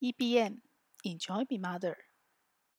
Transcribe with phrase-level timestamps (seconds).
[0.00, 0.62] EBM
[1.02, 1.94] Enjoy Be Mother，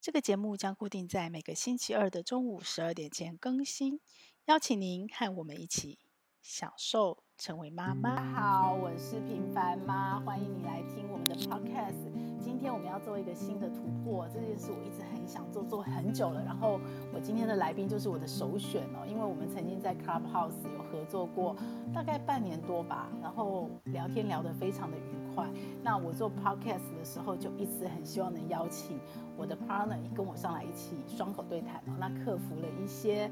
[0.01, 3.99] 这个节目将固定在每个星期二的中午十二点前更新，
[4.46, 5.99] 邀请您和我们一起
[6.42, 8.15] 享受成为妈妈。
[8.15, 12.21] 大家好，我是平凡妈，欢迎你来听我们的 Podcast。
[12.61, 16.44] 今天我们要做一个新的突破，这件事我一直很想做，做很久了。
[16.46, 16.80] 然后
[17.12, 21.55] 我今天的来宾就是我的首选哦，因为我们曾经在 Clubhouse 有合作过，
[21.91, 25.50] 大概半年多吧，然后聊天聊得非常的愉快。
[25.82, 29.00] 那我做 Podcast 的时候，就一直很希望能邀请
[29.36, 31.98] 我的 partner 跟我上来一起双口对谈哦。
[32.00, 33.28] 那克服了一些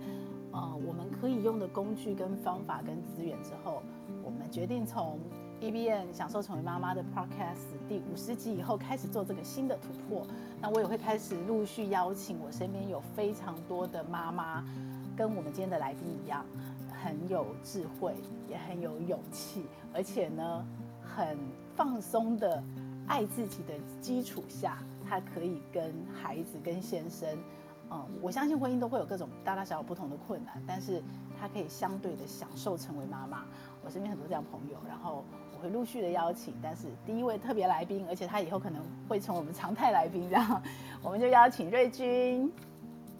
[0.51, 3.83] 呃我们可以用的工具跟方法跟资源之后，
[4.23, 5.19] 我们决定从
[5.61, 7.59] EBN 享受成为妈妈的 Podcast
[7.89, 10.25] 第五十集以后开始做这个新的突破，
[10.61, 14.63] 那我也会开始陆续邀请我身边有非常多的妈妈，
[15.17, 16.45] 跟我们今天的来宾一样，
[17.03, 18.15] 很有智慧，
[18.47, 20.65] 也很有勇气，而且呢，
[21.03, 21.37] 很
[21.75, 22.63] 放松的
[23.05, 27.27] 爱自己的基础下，她可以跟孩子、跟先生，
[27.91, 31.03] 嗯，我相信婚姻都会有各种大大小小不同的困难，但是
[31.37, 33.43] 她可以相对的享受成为妈妈。
[33.83, 35.25] 我身边很多这样朋友，然后。
[35.59, 40.63] 会陆续的邀请，但是第一位特别来宾，而且他以后可能会成我们常态来宾，这样
[41.03, 42.51] 我们就邀请瑞君。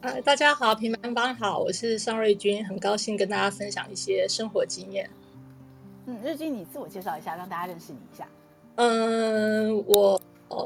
[0.02, 5.10] 呃，大家好，平凡帮好，我是尚瑞君，很高兴跟大家分享一些生活经验。
[6.06, 8.28] 嗯，瑞君，你自我介绍一下，让大家认识你一下。
[8.76, 10.22] 嗯，我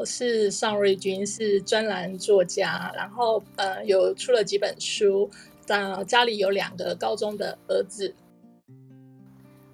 [0.06, 5.28] 是尚瑞君，是专栏作家，然后呃，有出了几本书，
[5.66, 8.14] 但家里有两个高中的儿子。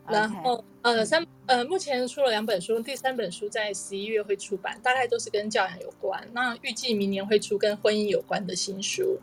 [0.10, 6.28] 然后，呃，三呃，目前出了两本书，第三本书在十一月会出版，大概都是跟教养有关。
[6.34, 9.20] 那预计明年会出跟婚姻有关的新书。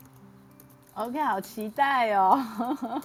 [0.93, 3.01] OK，好期待哦。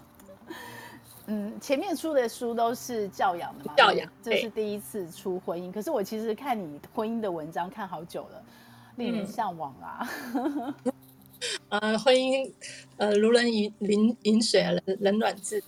[1.27, 5.71] 嗯，前面出的书都是教养的嘛，教养，这是第一次出婚姻。
[5.71, 8.43] 可是我其实看你婚姻的文章看好久了，
[8.97, 10.09] 令人向往啊。
[10.35, 12.53] 嗯、呃，婚姻，
[12.97, 15.65] 呃，如人饮饮饮水，冷冷暖自啊。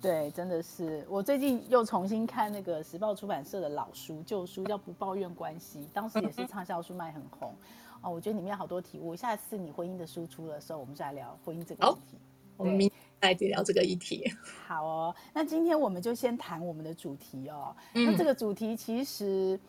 [0.00, 7.54] 对，真的是我最近又重新看那个时报出版社的老书旧书，叫《不抱怨关系》，当时也是畅销书卖很红
[8.00, 8.10] 哦。
[8.10, 9.14] 我觉得里面好多体悟。
[9.14, 12.16] 下次你婚姻的书出的时候，我们再来聊婚姻这个问题。
[12.56, 14.32] 我们明天来聊这个议题。
[14.66, 17.76] 好哦，那今天我们就先谈我们的主题哦。
[17.92, 19.60] 那这个主题其实，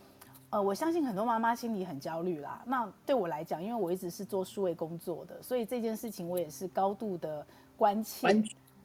[0.49, 2.61] 呃，我相信很多妈妈心里很焦虑啦。
[2.65, 8.27] 那对我来讲，因为我一直是做数位工作的，所以这件事情我也是高度的关切。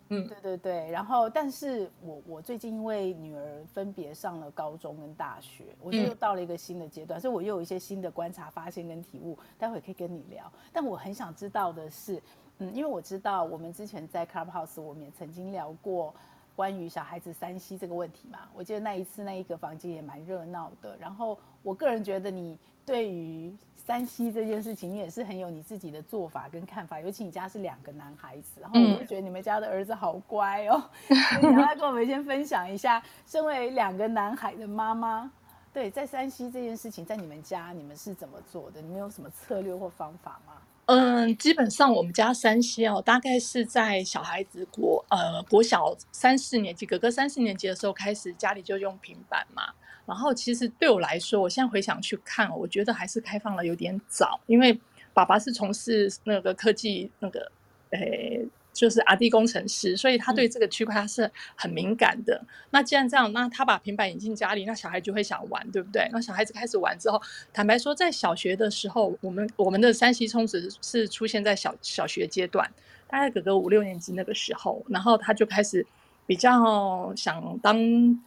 [0.08, 10.50] 嗯，对对对，然后，但是我我最近因为女儿分别上了高中跟大学，我就又到了一个新的阶段，嗯，所以我又有一些新的观察、发现跟体悟，待会可以跟你聊。
[10.72, 12.22] 但我很想知道的是，
[12.58, 16.14] 嗯，因为我知道我们之前在 Clubhouse 我们也曾经聊过
[16.54, 20.96] 关于小孩子三 C 这个问题嘛，我记得那一次那一个房间也蛮热闹的。
[20.98, 23.52] 然后我个人觉得你对于
[23.86, 30.90] 三 C 这件事情，你也是很有你自己的做法跟看法，尤其你家是两个男孩子，然后我就觉得你们家的儿子好乖哦。
[31.40, 35.30] 你来跟我们先分享一下，身为两个男孩的妈妈，
[35.72, 38.82] 对，在山西这件事情，在你们家你们是怎么做的？
[38.82, 40.54] 你们有什么策略或方法吗？
[40.86, 49.72] 嗯，基本上我们家山西哦，大概是在小孩子国呃国小三四年级，哥哥三四年级的时候开始，家里就用平板嘛。
[50.06, 54.78] 然后其实对我来说，我现在回想去看，我觉得还是开放了有点早，因为
[55.12, 57.50] 爸爸是从事那个科技那个，
[57.90, 62.36] 诶，就是 R&D 工程师，所以他对这个区块他是很敏感的。
[62.42, 62.46] 嗯。
[62.70, 66.08] 那既然这样，那他把平板引进家里，那小孩就会想玩，对不对？
[66.12, 67.20] 那小孩子开始玩之后，
[67.52, 72.70] 坦白说，在小学的时候，我们我们的 3C 充值是出现在小小学阶段，
[73.08, 75.84] 大概哥哥五六年级那个时候，然后他就开始
[76.26, 77.76] 比较想当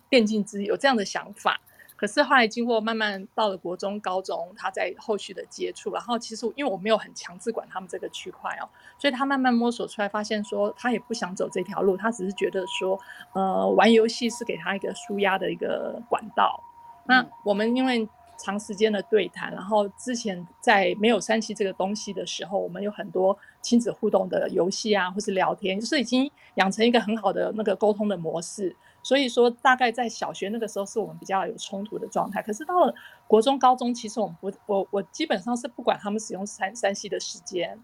[0.09, 1.61] 电竞之有这样的想法。
[1.99, 12.97] 可是后来经过慢慢到了国中、高中，他在后续的接触，然后其实因为我没有很强制管他们这个区块哦，所以他慢慢摸索出来，发现说他也不想走这条路，他只是觉得说，
[13.33, 16.63] 呃，玩游戏是给他一个舒压的一个管道。
[17.05, 18.07] 那我们因为
[18.39, 28.73] 长时间的对谈，然后之前在没有 3C 这个东西的时候，我们有很多亲子互动的游戏啊，或是聊天，就是已经养成一个很好的那个沟通的模式。
[29.03, 32.41] 所以说，大概在小学那个时候，是我们比较有冲突的状态。
[32.41, 32.93] 可是到了
[33.27, 37.79] 国中、高中，其实我们不，我我基本上是不管他们使用三三 C 的时间，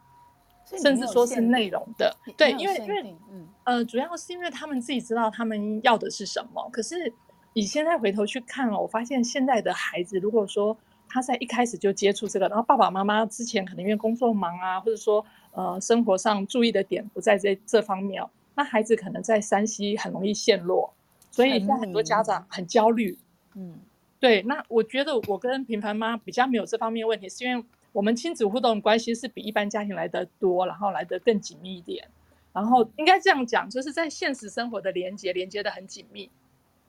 [0.66, 2.16] 甚至说是内容的。
[2.38, 6.70] 对，因为因为嗯呃，主要是因为他们自己知道他们要的是什么。
[6.70, 7.12] 可是
[7.56, 18.22] 你现在回头去看哦，我发现现在的孩子，如果说他在一开始就接触这个，然后爸爸妈妈之前可能因为工作忙啊，或者说呃生活上注意的点不在这这方面，
[18.56, 20.94] 那孩子可能在山西很容易陷落。
[21.32, 23.18] 所以现在很多家长很焦虑，
[23.56, 23.80] 嗯，
[24.20, 27.64] 对，那我觉得我跟平凡妈比较没有这方面问题，是因为
[27.94, 32.06] 我们亲子互动关系是比一般家庭来得多，然后来得更紧密一点。
[32.52, 36.30] 然后应该这样讲，就是在现实生活的连接连接的很紧密，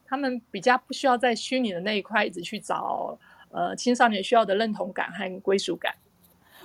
[0.07, 3.19] 他们比较不需要在虚拟的那一块一直去找
[3.51, 5.95] 呃青少年需要的认同感和归属感。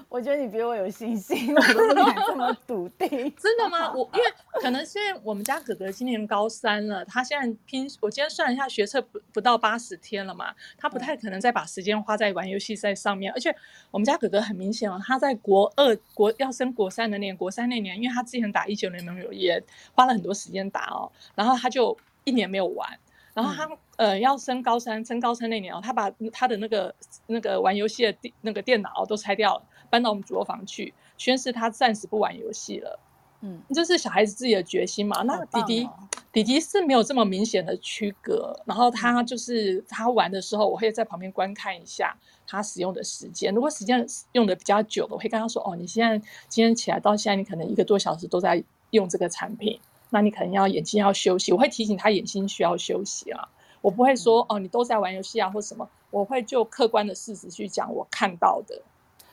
[0.10, 3.08] 我觉得你比我有信心，我都不敢这么笃定。
[3.38, 3.92] 真的吗？
[3.96, 4.26] 我因为
[4.62, 13.32] 可能是因为我们家哥哥今年高三了，他现在拼，我今天算了一下学测不不到八十天了嘛，他不太可能再把时间花在玩游戏在上面。
[13.32, 13.56] 而且
[13.90, 21.96] 我们家哥哥很明显哦，他在国二国要升国三的那年，国三那年，因为他之前打一九年盟有也花了很多时间打哦，然后他就
[22.26, 22.90] 一年没有玩。
[23.34, 23.66] 然后他、
[23.98, 26.94] 嗯、呃要升高三，升高三那年哦，他把他的那个
[27.28, 33.00] 那个玩游戏的电那个电脑都拆掉了，搬到我们主卧房去，宣誓他暂时不玩游戏了。
[33.44, 35.24] 嗯，这是小孩子自己的决心嘛。
[35.24, 35.94] 那弟弟、哦、
[36.32, 43.52] 弟弟是没有这么明显的区隔，然后他就是他玩的时候，我会在旁边观看一下他使用的时间。
[43.52, 49.80] 如果时间用的比较久的，我会跟他说：“哦，你现在今天起来到现在，你可能一个多小时都在用这个产品。”
[50.12, 53.50] 那你可能要眼睛要休息，我会提醒他眼睛需要休息啊。
[53.82, 58.80] 我不会说哦，你都在玩游戏啊或什么，我会就客观的事实去讲我看到的。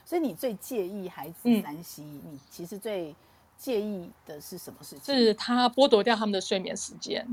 [0.07, 3.15] 所以你最介意孩子三 C，嗯，你其实最
[3.59, 5.15] 介意的是什么事情？
[5.15, 7.27] 是他剥夺掉他们的睡眠时间。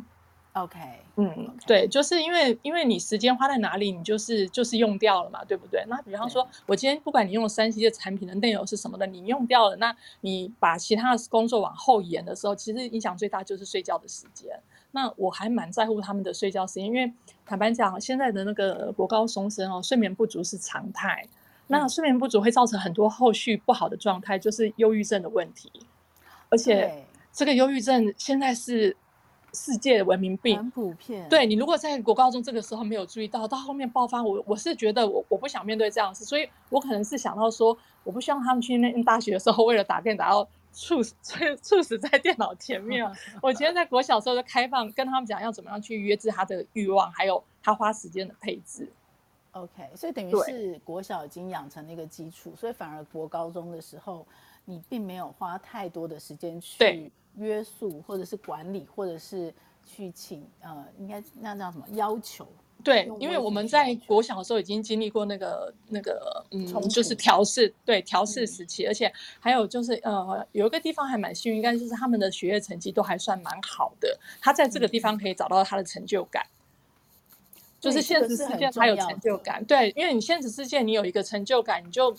[0.55, 0.79] OK，
[1.17, 1.67] 嗯，okay.
[1.67, 5.83] 对，就是因为因为你时间花在哪里，你就是就是用掉了嘛，对不对？
[5.89, 14.57] 那比方说，我今天不管你用了三 C 的产品的内容是什么的，你用掉了，那你把其他的工作往后延的时候，其实影响最大就是睡觉的时间。
[14.91, 17.11] 那我还蛮在乎他们的睡觉时间，因为
[17.45, 21.27] 坦白讲，现在的那个国高中生哦，睡眠不足是常态。
[21.67, 25.69] 那睡眠不足会造成很多后续不好的状态，就是忧郁症的问题。
[26.47, 27.03] 而且
[27.33, 28.95] 这个忧郁症现在是。
[29.55, 43.09] 世界的文明病很普遍，对，你如果在国高中这个时候没有注意到，到后面爆发，我我是觉得我我不想面对这样的事，所以我可能是想到说，我不希望他们去念大学的时候为了打电打到猝死 猝猝死在电脑前面。
[43.41, 48.91] 我觉得在国小时候就开放跟他们讲要怎么样去约制他的欲望，还有他花时间的配置。
[49.51, 54.27] OK，所以等于是国小已经养成了一个基础，所以反而国高中的时候，
[54.65, 57.09] 你并没有花太多的时间去。
[57.37, 59.53] 约束，或者是管理，或者是
[59.85, 62.47] 去请呃，应该那叫什么要求？
[62.83, 76.45] 对，因为我们在国小的时候已经经历过那个那个嗯，就是调试，对调试时期，嗯，而且还有就是呃，有一个地方还蛮幸运，应该就是他们的学业成绩都还算蛮好的，他在这个地方可以找到他的成就感，
[77.31, 77.37] 嗯，
[77.79, 82.15] 就是现实世界他有成就感，对，因为你现实世界你有一个成就感，你就。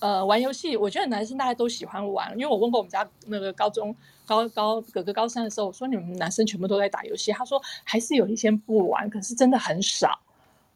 [0.00, 3.94] 呃，玩游戏，我觉得男生大家都喜欢玩，因为我问过我们家那个高中
[4.26, 10.18] 高高哥哥高三的时候，我说你们男生全部都在打游戏，他说还是有一些不玩，可是真的很少。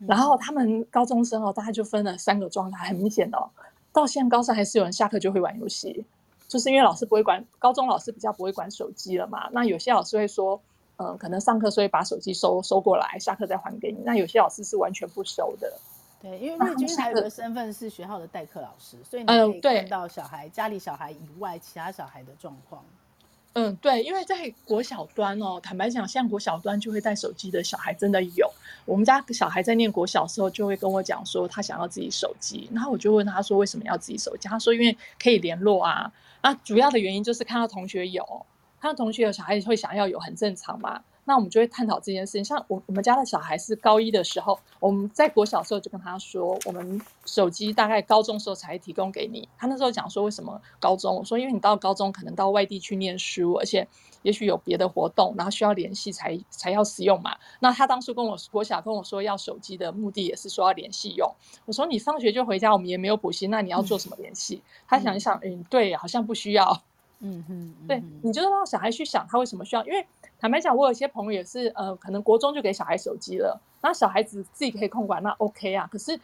[0.01, 3.49] 嗯、然后他们高中生哦，大概就分了三个状态，很明显的哦，
[3.93, 6.05] 到现在高三还是有人下课就会玩游戏，
[6.47, 9.49] 就是因为老师不会管，高中老师比较不会管手机了嘛。
[9.53, 10.61] 那有些老师会说，
[10.97, 14.03] 嗯、呃，可能上课所以把手机收收过来，下课再还给你。
[14.05, 15.73] 那有些老师是完全不收的。
[16.25, 22.83] 对，因为瑞军还有个身份是学校的代课老师，所以你可以看到小孩、嗯、家里小孩以外其他小孩的状况。
[23.53, 28.51] 嗯，对，因为在国小端哦，坦白讲，像国小端就会带手机的小孩真的有。
[28.87, 34.49] 我们家小孩在念国小的时候就会跟我讲说，他想要自己手机，然后我就问他说为什么要自己手机？
[34.49, 36.11] 他说因为可以联络啊。
[36.41, 38.25] 那主要的原因就是看到同学有，
[38.81, 41.03] 看到同学有小孩会想要有，很正常嘛。
[41.25, 42.45] 那我们就会探讨这件事情。
[42.45, 49.49] 像我我们家的小孩是高一的时候，我们在国小的时候就跟他说，我们手机大概高中的时候才提供给你。
[49.57, 51.17] 他那时候讲说，为什么高中？
[51.17, 53.87] 我说因为你到高中可能到外地去念书，而且
[54.23, 57.37] 也许有别的活动，然后需要联系才才要使用嘛。
[57.61, 61.35] 那他当初跟我国小跟我说要手机的目的也是说要联系用。
[61.65, 64.57] 我说你放学就回家，我们也没有补习，那你要做什么联系？
[64.57, 66.83] 嗯、 他想一想，嗯，对，好像不需要。
[67.21, 70.07] 嗯哼，对，你就让小孩去想他为什么需要，因为。
[70.41, 75.89] 坦白讲，我有些朋友也是，呃，可能国中就给小孩手机了，那小孩子自己可以控管，那 OK 啊。
[75.91, 76.21] 可是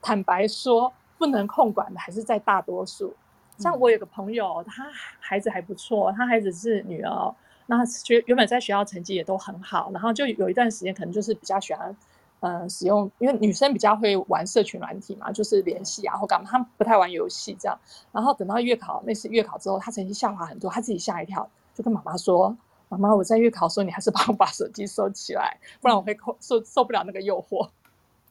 [0.00, 3.12] 坦白说，不能控管的还是在大多数。
[3.58, 4.86] 像我有个朋友，他
[5.18, 7.34] 孩子还不错，他孩子是女儿，
[7.66, 11.96] 那学原本在学校成绩也都很好，然后就有一段时间可能就是比较喜欢，
[12.40, 17.76] 呃，使用，因为女生比较会玩社群软体嘛，就是联系啊或干嘛，他不太玩游戏这样。
[18.12, 22.56] 然后等到月考那次月考之后，他成绩下滑很多，他自己吓一跳，就跟妈妈说。
[22.90, 27.68] 妈妈，我在月考的时候，你还是帮我把手机收起来，不然我会受受不了那个诱惑。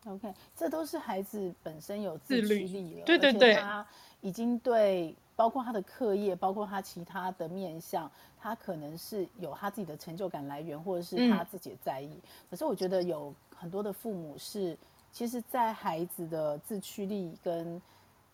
[0.06, 3.86] OK，这都是孩子本身有自律力了，对对对，他
[4.22, 12.08] 已经对包括他的课业，包括他其他的面向，他可能是有他自己的成就感来源，或者是他自己的在意。
[12.08, 14.78] 嗯、可是我觉得有很多的父母是
[15.12, 17.82] 其实，在孩子的自驱力跟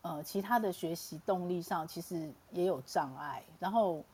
[0.02, 3.42] 呃其他的学习动力上，其实也有障碍。
[3.58, 4.04] 然后，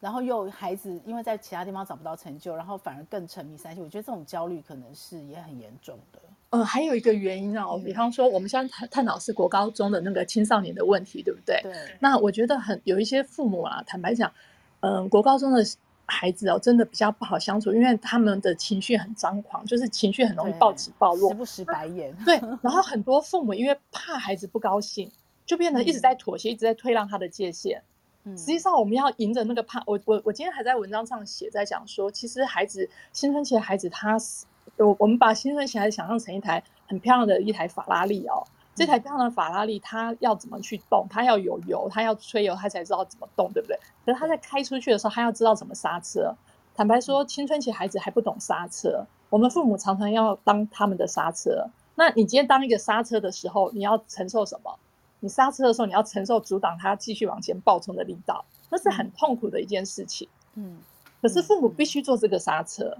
[0.00, 3.80] 然后又孩子因为在其他地方找不到成就，然后反而更沉迷三 C。
[3.80, 6.20] 我觉得这种焦虑可能是也很严重的。
[6.50, 11.60] 呃，还有一个原因啊，比方说我们现在探探讨是国高中的那个青少年的问题，对不对？
[11.62, 11.72] 对。
[12.00, 14.32] 那我觉得很有一些父母啊，坦白讲，
[14.80, 15.64] 嗯、呃，国高中的。
[16.08, 22.16] 孩子哦，真的比较不好相处，因为他们的情绪很张狂，就是情绪很容易暴起暴落，时不时白眼。
[22.24, 25.10] 对，然后很多父母因为怕孩子不高兴，
[25.44, 27.82] 就变得一直在妥协，嗯、一直在退让他的界限。
[28.26, 38.44] 嗯，实际上我们要迎着那个怕，我我我今天还在文章上写，在讲说，其实孩子青春期的孩子他，他我我们把青春期孩子想象成一台很漂亮的一台法拉利哦。
[38.74, 41.06] 这台漂亮的法拉利，它要怎么去动？
[41.08, 43.78] 它要有油，它要吹油，它才知道怎么动，对不对？
[44.04, 46.34] 可是他在开出去的时候，他要知道怎么刹车。
[46.74, 51.68] 坦白说，青春期孩子还不懂刹车，我们父母常常要当他们的刹车。
[51.94, 54.78] 那你今天当一个刹车的时候，你要承受什么？
[55.20, 60.28] 你刹车的时候，你要承受阻挡他继续往前暴冲的力道，那是很痛苦的一件事情。
[60.54, 60.78] 嗯，
[61.20, 62.96] 可是父母必须做这个刹车，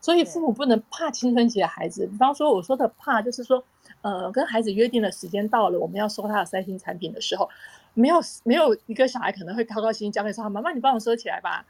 [0.00, 2.06] 所以父母不能怕青春期的孩子。
[2.06, 3.64] 比方说，我说的怕，就是说。
[4.00, 7.48] 呃，跟孩子约定的时间到了，我们要收他的三星产品的时候，
[7.94, 11.64] 没有没有一个小孩可能会高高兴兴交给说：“妈妈，你帮我收起来吧。”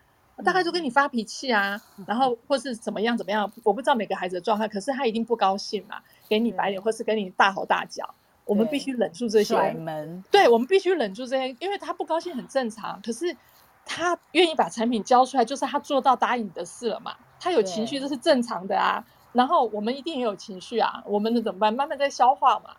[0.45, 8.13] 大概就跟你发脾气啊，然后或是怎么样怎么样，我不知道每个孩子的状态，可是他一定不高兴嘛，给你白脸或是跟你大吼大叫，
[8.45, 9.55] 我们必须忍住这些。
[9.55, 10.23] 甩门。
[10.31, 13.37] 对，我们必须忍住这些，因为他不高兴很正常，可是
[13.85, 19.05] 他愿意把产品交出来，就是他做到答应你的事了嘛，他有情绪这是正常的啊。
[19.33, 21.75] 然后我们一定也有情绪啊，我们能怎么办？
[21.75, 22.71] 慢慢在消化嘛。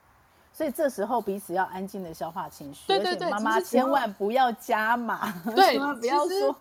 [0.53, 2.87] 所以这时候彼此要安静的消化情绪。
[2.87, 5.29] 对对对，妈妈千万不要加码。
[5.53, 6.55] 对， 不要说，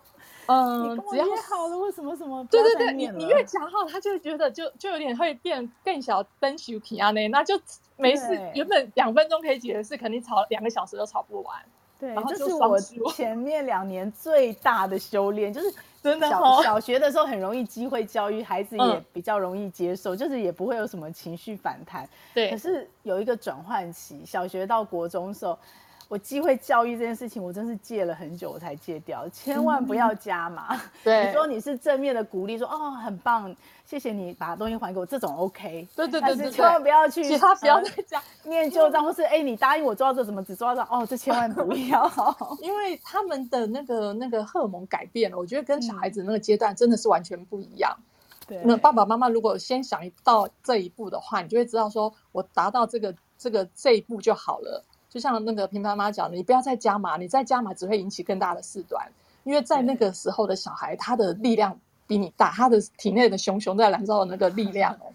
[0.47, 2.45] 嗯，只要好了，为什么什么？
[2.51, 7.59] 对对对，你你越讲好，他就会觉得就就有点会变更小灯小气啊那，那就
[7.97, 8.39] 没事。
[8.53, 11.55] 原本两分钟可以解决的事，肯定吵两个小时都吵不完。
[11.97, 12.79] 对，这是我
[13.11, 15.73] 前面两年最大的修炼，就是。
[16.05, 22.07] 真的小小学的时候很容易机会教育，孩子也比较容易接受，嗯、就是也不会有什么情绪反弹。
[22.31, 25.57] 对，可是有一个转换期，小学到国中的时候。
[26.07, 30.79] 我机会教育这件事情，我真是戒了很久我才戒掉，千万不要加码。
[31.03, 33.53] 对，你说你是正面的鼓励，说哦很棒，
[33.85, 35.87] 谢谢你把东西还给我，这种 OK。
[35.95, 40.95] 对对对，但是千万不要去，其他不要再讲念旧账，或是哎你答应我做到这，怎么只做到这？
[40.95, 42.07] 哦，这千万不 要，
[42.61, 47.97] 因为他们的那个那个荷尔蒙改变了，我觉得跟小孩子那个阶段真的是完全不一样。
[48.47, 54.83] 对，那爸爸妈妈如果先想到这一步的话，你就会知道说我达到这个这个这一步就好了。
[55.15, 59.09] 就像那个平凡妈讲的，你不要再加码，你再加码只会引起更大的事端。
[59.45, 65.07] 因为在那个时候的小孩，他的力量比你大，他的体内的熊熊在燃烧的那个力量哦，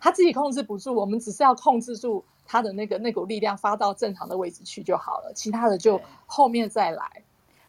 [0.00, 7.22] 他自己控制不住，我们只是要控制住他的那个那股力量发到正常的位置去就好了，其他的就后面再来。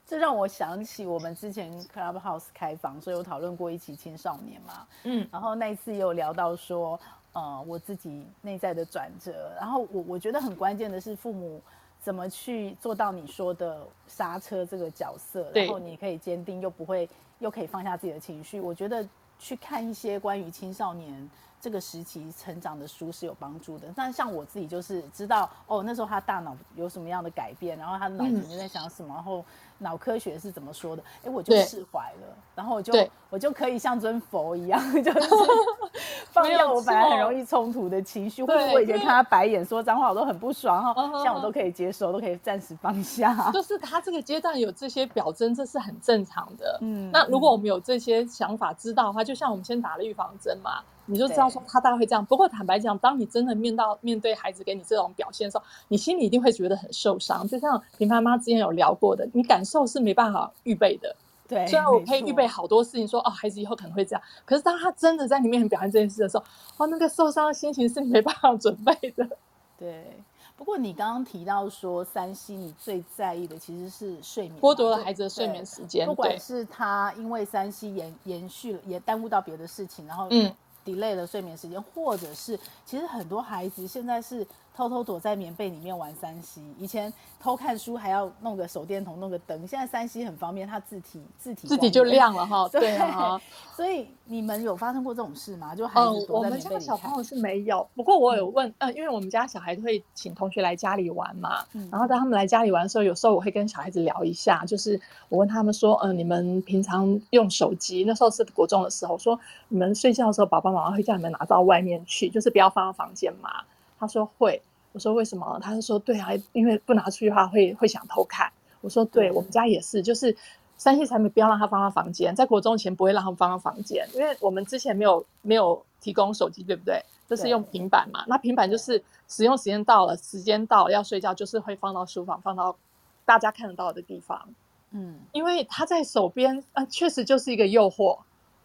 [0.08, 7.00] 这让我想起我们之前 Clubhouse 开房，所以有讨论过一起青少年嘛，嗯，然后那一次也有聊到说。
[7.36, 11.62] 呃，我自己内在的转折，然后我我觉得很关键的是父母
[12.02, 18.62] 怎么去做到你说的刹车这个角色，然后你可以坚定又不会又可以放下自己的情绪。
[18.62, 19.06] 我觉得
[19.38, 23.92] 去看一些关于青少年这个时期成长的书是有帮助的。
[23.94, 29.44] 但像我自己就是知道哦，那时候他大脑有什么样的改变，然后他的脑子里面在想什么，然后。
[29.80, 31.04] 脑科学是怎么说的？
[31.24, 32.94] 哎，我就释怀了，然后我就
[33.30, 35.30] 我就可以像尊佛一样， 就是
[36.32, 43.52] 放掉我本来很容易冲突的情绪，或者我以前看他白眼说脏话，我都很不爽哈，像我都可以接受，都可以暂时放下。
[43.52, 46.78] 就是他这个阶段有这些表征，这是很正常的。
[46.82, 50.82] 嗯，那如果我们有这些想法知道的话，就像我们先打了预防针嘛。
[51.08, 57.48] 你就知道说他大概会这样，不过坦白讲，当你真的面到面对孩子给你这种表现的时候，你心里一定会觉得很受伤。
[57.48, 61.16] 就像平凡妈之前有聊过的，你感受是没办法预备的。
[61.48, 66.44] 对，虽然我可以预备好多事情说，说哦，孩子以后可能会这样，可是当他真的在你面前表现这件事的时候，
[66.78, 69.28] 哦，那个受伤的心情是你没办法准备的。
[69.78, 70.18] 对，
[70.56, 80.54] 不过你刚刚提到说三西你最在意的其实是睡眠，剥夺了孩子的睡眠时间，不管是他因为三西延延续了，也耽误到别的事情，然后嗯。
[80.86, 82.56] delay 了睡眠时间，或者是
[82.86, 84.46] 其实很多孩子现在是
[84.76, 86.62] 偷偷躲在棉被里面玩三 C。
[86.78, 92.68] 以前偷看书还要弄个手电筒，弄个灯，现在三 C 很方便，它字体字体自体就亮了哈。
[92.74, 93.40] 对啊，
[93.74, 95.74] 所以你们有发生过这种事吗？
[95.74, 96.64] 就孩子躲在棉被里。
[96.64, 109.40] 嗯，我们家小朋友是没有，不过我有问，嗯，因为我们家小孩会请同学来家里玩嘛，嗯，然后当他们来家里玩的时候，有时候我会跟小孩子聊一下，就是我问他们说，嗯，你们平常用手机，那时候是国中的时候，说
[109.70, 113.64] 你们睡觉的时候，爸爸妈妈会叫你们拿到外面去，就是不要放到房间嘛。
[114.00, 114.62] 他说会。
[114.94, 115.60] 我说为什么？
[115.62, 118.50] 他就说对啊，因为不拿出去的话会会想偷看。
[118.80, 120.34] 我说对，我们家也是，就是
[120.78, 127.04] 三 C 产品不要让他放到房间，在国中前不会让他们放到房间，因为我们之前没有没有提供手机，对不对？
[127.28, 128.24] 就是用平板嘛。
[128.28, 132.78] 那平板就是使用时间到了，时间到了要睡觉，就是会放到书房，放到
[133.26, 134.48] 大家看得到的地方。
[134.92, 138.18] 嗯，因为他在手边，啊、呃，确实就是一个诱惑。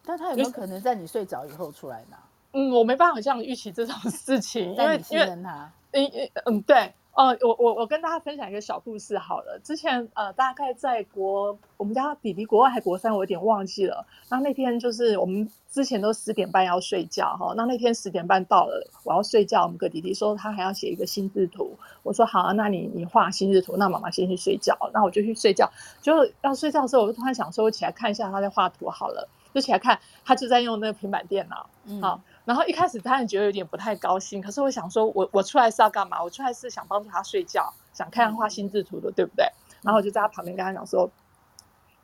[0.04, 2.16] 但他有没有可能在你睡着以后出来呢？
[2.52, 5.72] 嗯，我没办法这样预期这种 事情，因为因为他。
[5.92, 9.58] 嗯嗯嗯，对哦，我我我跟大家分享一个小故事好了。
[9.58, 14.06] 之前呃，大概在国我们家弟弟国外还国三，我有点忘记了。
[14.28, 19.64] 那那天就是我们之前都十点半要睡觉哈，那那天十点半到了，我要睡觉。
[19.64, 24.78] 我们个弟弟说他还要写一个心智图，我说好啊，那你你画心智图，那妈妈先去睡觉。
[24.94, 25.68] 那我就去睡觉，
[26.00, 32.20] 就要睡觉的时候，我就突然想说，我起来看一下他在画图好了，就起来看他就在用那个平板电脑，嗯，好。
[32.50, 36.20] 然后一开始他也觉得有点不太高兴，可是我想说我，我我出来是要干嘛？
[36.20, 39.46] 我出来是想帮助他睡觉，想看他画心智图的，对不对？
[39.82, 41.08] 然后我就在他旁边跟他讲说：“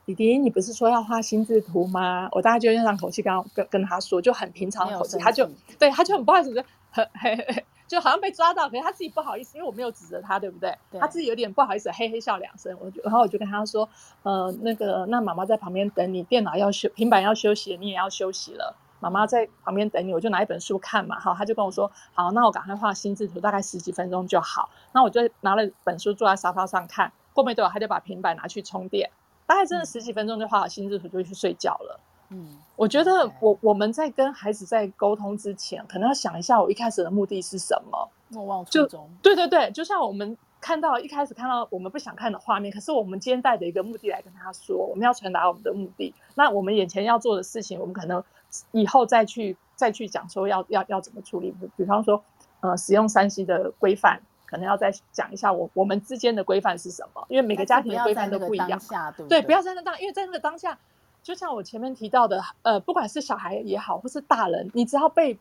[0.07, 5.50] 弟弟，你不是说要画心智图吗？”我大概就用上口气跟跟跟他说，就很平常的口气，他就
[5.81, 6.62] 对他就很不好意思，就
[6.93, 10.73] 很嘿嘿，就好像被抓到，可是他自己不好意思，因为我没有指责他，对不对？
[10.93, 12.73] 对他自己有点不好意思，嘿嘿笑两声。
[12.81, 13.88] 我就然后我就跟他说
[14.23, 21.19] ：“呃，那个，那妈妈在旁边等你，电脑要休，平板要休息，你也要休息了。”妈妈在旁边等你，我就拿一本书看嘛。
[21.19, 27.12] 好，他就跟我说：“好，那我赶快画心智图，大概十几分钟就好。”那我就拿了本书坐在沙发上看。
[27.33, 29.11] 过没多久，他就把平板拿去充电，
[29.47, 32.00] 大概真的十几分钟就画好心智图，就去睡觉了。
[32.31, 38.09] 嗯，我觉得我我们在跟孩子在沟通之前，可能要想一下，我一开始的目的是什么？
[38.31, 39.09] 莫忘初衷。
[39.23, 46.15] 对对对，就像我们看到一开始看到我们不想看的画面，可是我们今天带着一个目的来跟他说，我们要传达我们的目的。
[46.35, 48.23] 那我们眼前要做的事情，我们可能。
[48.71, 52.23] 以后再去再去讲说要要要怎么处理，比方说，
[52.61, 58.81] 呃，使用三 C 的规范，可能要再讲一下我我们之间的规范是什么，因为每个家庭的规范都不一样。
[59.17, 60.78] 对，对，不要在那当，因为在那个当下，
[61.25, 65.37] 就像我前面提到的，呃，不管是小孩也好，或是大人，你只要被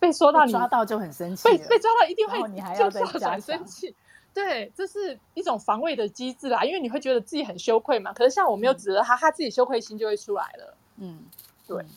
[0.00, 3.94] 被说到你抓到就很生气，被被抓到一定会你还要再很生气。
[4.34, 8.12] 对，这是一种防卫的机制啦，因为你会觉得自己很羞愧嘛。
[8.12, 10.76] 可是像我没有指责他，嗯、他自己羞愧心就会出来了。
[10.96, 11.24] 嗯，
[11.66, 11.82] 对。
[11.82, 11.88] 嗯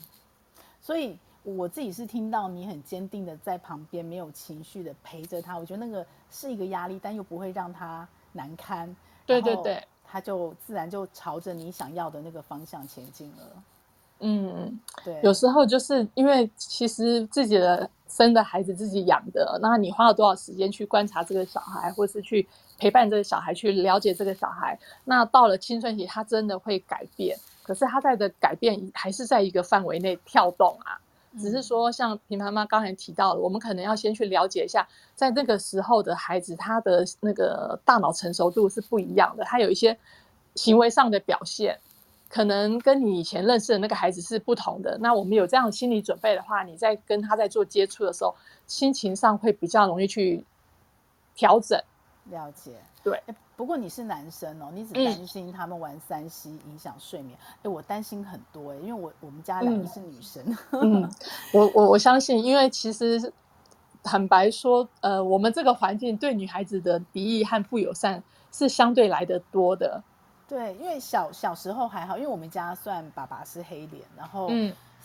[0.80, 8.96] 所以我自己是听到你很坚定的在旁边，没有情绪的陪着他，我觉得那个是一个压力，但又不会让他难堪。
[9.26, 13.62] 对对对，他就自然就朝着你想要的那个方向前进了。
[14.20, 15.18] 嗯，对。
[15.22, 22.46] 有时候就是因为其实自己的生的孩子自己养的，那你花了多少时间去观察这个小孩，或是去
[22.78, 27.38] 陪伴这个小孩，去了解这个小孩，那到了青春期，他真的会改变。
[27.62, 30.98] 可是他在的改变还是在一个范围内跳动啊，
[31.38, 39.98] 只是说像平妈妈刚才提到了，我们可能要先去了解一下，在那个时候的孩子，他的那个大脑成熟度是不一样的，他有一些
[40.54, 41.78] 行为上的表现，
[42.28, 44.98] 可能跟你以前认识的那个孩子是不同的。
[45.00, 48.34] 那我们有这样的心理准备的话，你在跟他在做接触的时候，
[48.66, 50.44] 心情上会比较容易去
[51.34, 51.80] 调整。
[52.30, 53.22] 了解，对。
[53.56, 57.36] 不过你是男生哦，你只担心他们玩三 C 影响睡眠。
[57.42, 60.44] 哎、嗯，我担心很多哎，因为我我们家两个是女生。
[60.70, 61.10] 嗯，嗯
[61.52, 63.32] 我我我相信，因为其实
[64.04, 70.04] 坦白说，呃，我们这个环境对女孩子的敌意和不友善是相对来得多的。
[70.48, 74.48] 对，因为小小时候还好，因为我们家算爸爸是黑脸，然后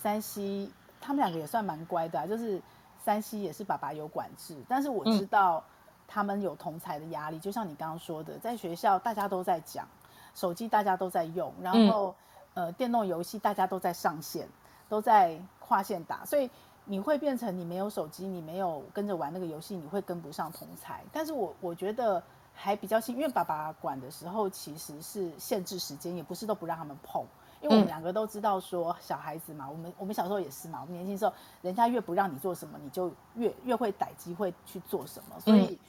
[0.02, 0.70] 3C
[1.02, 2.62] 他们两个也算蛮乖的，啊，就是
[3.04, 5.58] 山西也是爸爸有管制，但是我知道。
[5.58, 5.70] 嗯
[6.06, 9.88] 他们有同才的压力，就像你刚刚说的，在学校大家都在讲，
[10.36, 12.14] 手机大家都在用，然后、
[12.54, 14.48] 嗯、呃电动游戏大家都在上线，
[14.88, 16.48] 都在跨线打，所以
[16.86, 21.02] 你会变成你没有手机，你没有跟着玩那个游戏，你会跟不上同才。
[21.12, 22.22] 但是我我觉得
[22.54, 27.26] 还比较幸运，因为爸爸管的时候其实是限制时间，也不是都不让他们碰。
[27.62, 35.80] 因为我们两个都知道，说小孩子嘛，我们我们小时候也是嘛，我们年轻时候，人家越不让你做什么，你就越越会逮机会去做什么，所以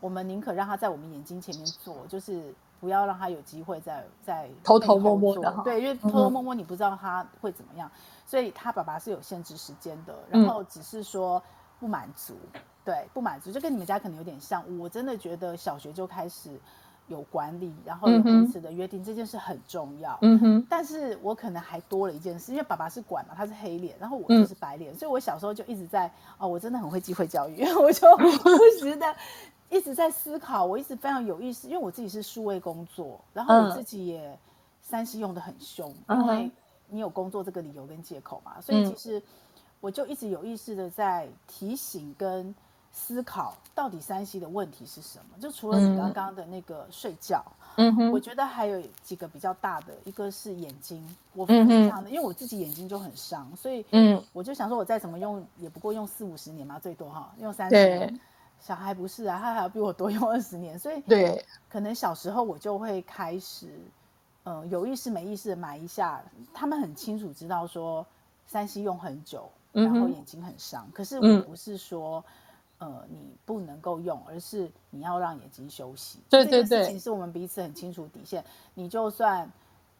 [0.00, 7.88] 我们宁可让他在我们眼睛前面做，就是不要让他有机会在在偷偷摸摸的，对，因为偷偷摸摸你不知道他会怎么样，
[8.26, 11.40] 所以他爸爸是有限制时间的，然后只是说
[11.78, 12.34] 不满足，
[12.84, 16.50] 对，不满足，就跟你们家可能有点像，我真的觉得小学就开始。
[17.08, 20.16] 有管理，然后有彼此的约定，嗯、这件事很重要。
[20.22, 29.16] 嗯哼，但是我可能还多了一件事，因为爸爸是管嘛，他是黑脸，然后我就是白脸，嗯、所以我小时候就一直在哦，我真的很会机会教育， 我就不时的
[29.70, 34.38] 一直在思考，我一直非常有意识，因为我自己是数位工作，然后我自己也
[34.80, 36.50] 三 C 用的很凶，嗯、因为
[36.90, 39.20] 你有工作这个理由跟借口嘛，所以其实
[39.80, 42.54] 我就一直有意识的在提醒跟
[42.92, 45.38] 思考到底山西的问题是什么。
[45.40, 47.44] 就除了你刚刚的那个睡觉，
[47.76, 58.20] 嗯哼，我觉得还有几个比较大的，一个是眼睛，我非常的，因为我自己眼睛就很伤，所以嗯，我就想说，我再怎么用，也不过用四五十年嘛，最多哈，用三十年。
[58.60, 63.68] 小孩不是啊，他还要比我多用二十年，所以对，可能小时候我就会开始，
[64.44, 66.22] 呃，有意识没意识的买一下。
[66.52, 68.06] 他们很清楚知道说
[68.52, 70.84] ，3C 用很久，然后眼睛很伤。
[70.88, 72.32] 嗯、可是我不是说，嗯、
[72.80, 76.18] 呃，你不能够用，而是你要让眼睛休息。
[76.28, 78.44] 对对对，这件事情是我们彼此很清楚底线。
[78.74, 79.48] 你就算。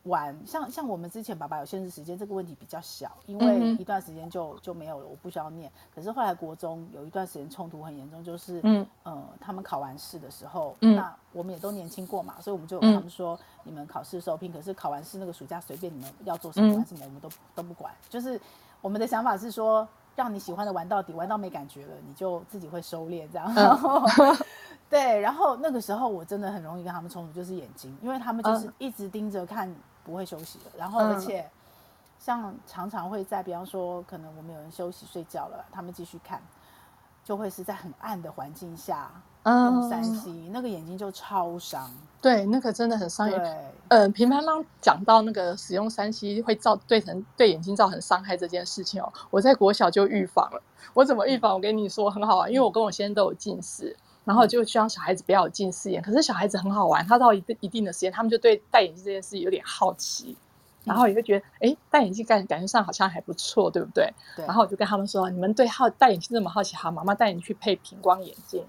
[0.05, 5.71] 玩像像我们之前爸爸有限制时间，这个问题比较小，因为一段时间就就没有了，我不需要念。
[5.95, 17.95] 可是后来国中有一段时间冲突很严重，就是嗯呃他们考完试的时候，嗯、那我们也都年轻过嘛，所以我们就他们说、嗯、你们考试受聘，可是考完试那个暑假随便你们要做什么玩什么，我们都都不管。
[18.09, 18.41] 就是
[18.81, 19.87] 我们的想法是说，
[20.21, 23.55] 让你喜欢的玩到底，玩到没感觉了，你就自己会收敛这样。
[23.55, 24.05] 然后
[24.91, 29.75] 对，然后那个时候我真的很容易跟他们冲突，就是眼睛，因为他们就是一直盯着看。
[30.03, 31.49] 不会休息的，然后而且
[32.19, 36.41] 像常常会在，比方说可能我们有人休息睡觉了，他们继续看，
[37.23, 39.11] 就会是在很暗的环境下
[39.45, 41.91] 用三 C，那个眼睛就超伤。
[42.21, 43.39] 对，那个真的很伤眼。
[43.39, 43.57] 对，
[43.89, 50.63] 呃，平妈妈讲到那个使用三 C 会造对成对眼睛造成伤害这件事情哦，我在国小就预防了。
[50.93, 51.55] 我怎么预防？
[51.55, 53.97] 我跟你说很好玩，因为我跟我先生都有近视。
[54.23, 60.37] 然后就希望小孩子不要有近视眼，可是小孩子很好玩，他到一定一定的时间，他们就对戴眼镜这件事有点好奇，
[60.85, 64.13] 然后也会觉得，哎，戴眼镜感感觉上好像还不错，对不对？
[64.37, 64.45] 对。
[64.45, 68.63] 然后我就跟他们说，你们对好戴眼镜这么好奇，好，妈妈带你去配平光眼镜.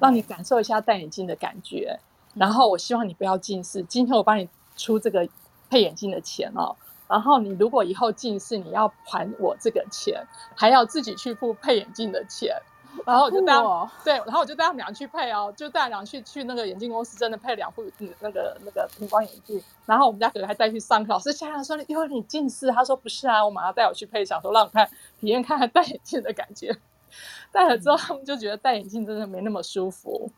[0.00, 1.98] 让你感受一下戴眼镜的感觉。
[2.34, 5.28] 然后我希望你不要近视，今天我帮你出这个
[5.70, 6.74] 配眼镜的钱哦。
[7.06, 12.56] 然后你如果以后近视，你要还我这个钱，还要自己去付配眼镜的钱。
[13.04, 17.84] 然后我就带他对，然后我就带他们俩去配哦，就带他们俩去去那个眼镜公司，真的配两副
[18.20, 19.60] 那个那个平光眼镜。
[19.84, 24.88] 然后我们家哥哥还带去上课，老师吓他说：“因为你近视。”他说：“不是啊，我马上带我去配，想说让我看
[25.20, 26.74] 体验看看戴眼镜的感觉。”
[27.52, 30.30] 戴了之后，他们就觉得戴眼镜真的没那么舒服。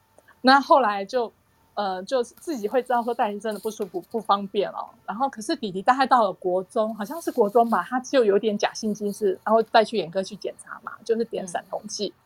[0.42, 1.32] 那后来就
[1.74, 4.88] 呃，就自己会知道说戴眼镜真的不舒服、不方便哦。
[5.06, 12.14] 然后可是弟弟大概到了国中，好像是国中吧，他就有点假性近视，然后带去眼科去检查嘛，就是点散瞳剂。
[12.16, 12.20] 嗯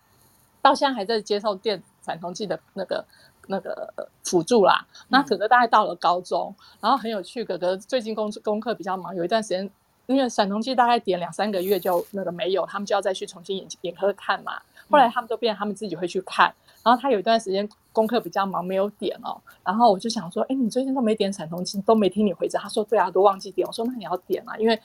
[0.62, 3.02] 到现在还在接受电散瞳剂的那个
[3.46, 3.90] 那个
[4.22, 4.86] 辅助啦。
[5.08, 9.70] 那哥哥大概到了高中，嗯、然后很有趣，哥哥最近功功课比较忙，有一段时间
[10.10, 14.60] 因为散瞳剂大概点两三个月就那个没有，他们就要再去重新眼眼科看嘛。
[14.90, 16.52] 后来他们都变，他们自己会去看。
[16.82, 19.40] 然后他有一段时间功课比较忙，没有点哦。
[19.62, 22.60] 然后我就想说，哎，你最近都没点散瞳剂，都没听你回诊。
[22.60, 23.64] 他说，对啊，都忘记点。
[23.64, 24.80] 我说，那你要点啊，因为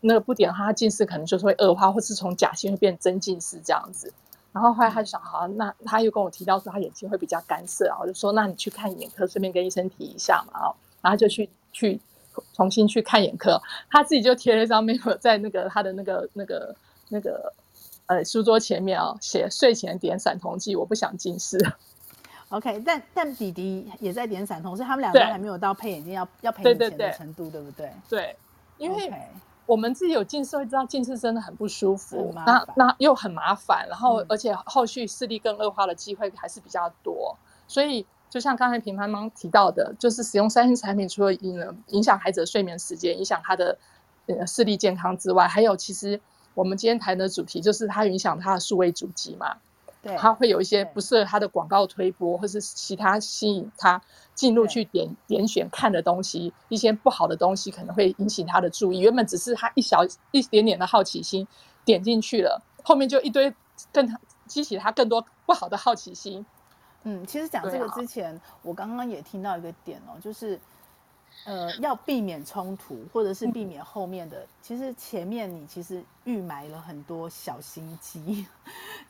[0.00, 4.12] 那个不点的话，他近视可能就是会恶化，或是从假性会变真近视这样子。
[4.52, 12.00] 然后后来他就想，好，那他又跟我提到说他眼睛会比较干涩，然后就说，那你去看眼科，顺便跟医生提一下嘛，哦，然后就去去
[12.52, 16.74] 重新去看眼科，他自己就贴了一张 memo 在那个他的那个那个
[17.08, 17.52] 那个
[18.06, 21.58] 呃书桌前面哦，写睡前点散瞳剂，我不想近视。
[22.50, 27.90] OK，但但弟弟也在点散瞳，所以他们两个还没有到配眼镜要要配眼镜的程度，对不对？
[28.08, 28.36] 对，
[28.78, 29.12] 因为。
[29.66, 37.36] 我们自己有近视会知道近视真的很不舒服，那那又很麻烦，然后而且后续视力更恶化的机会还是比较多。
[37.66, 43.78] 所以就像刚才平妈妈提到的，就是使用三星产品，除了影影响孩子的睡眠时间、影响他的
[44.26, 46.20] 呃视力健康之外，还有其实
[46.54, 49.56] 我们今天谈的主题就是它影响他的数位主机嘛。
[50.00, 54.00] 对，它会有一些不适合他的广告推播，或是其他吸引他
[54.32, 59.00] 进入去点点选看的东西，一些不好的东西可能会引起他的注意。
[59.00, 61.44] 原本只是他一小一点点的好奇心
[61.84, 63.52] 点进去了，后面就一堆
[63.92, 64.08] 更
[64.46, 66.46] 激起他更多不好的好奇心。
[67.04, 70.58] 嗯，其实讲这个之前，啊、我刚刚也听到一个点哦，就是。
[71.44, 78.44] 呃，要避免冲突，或者是避免后面的，嗯、其实前面你其实预埋了很多小心机，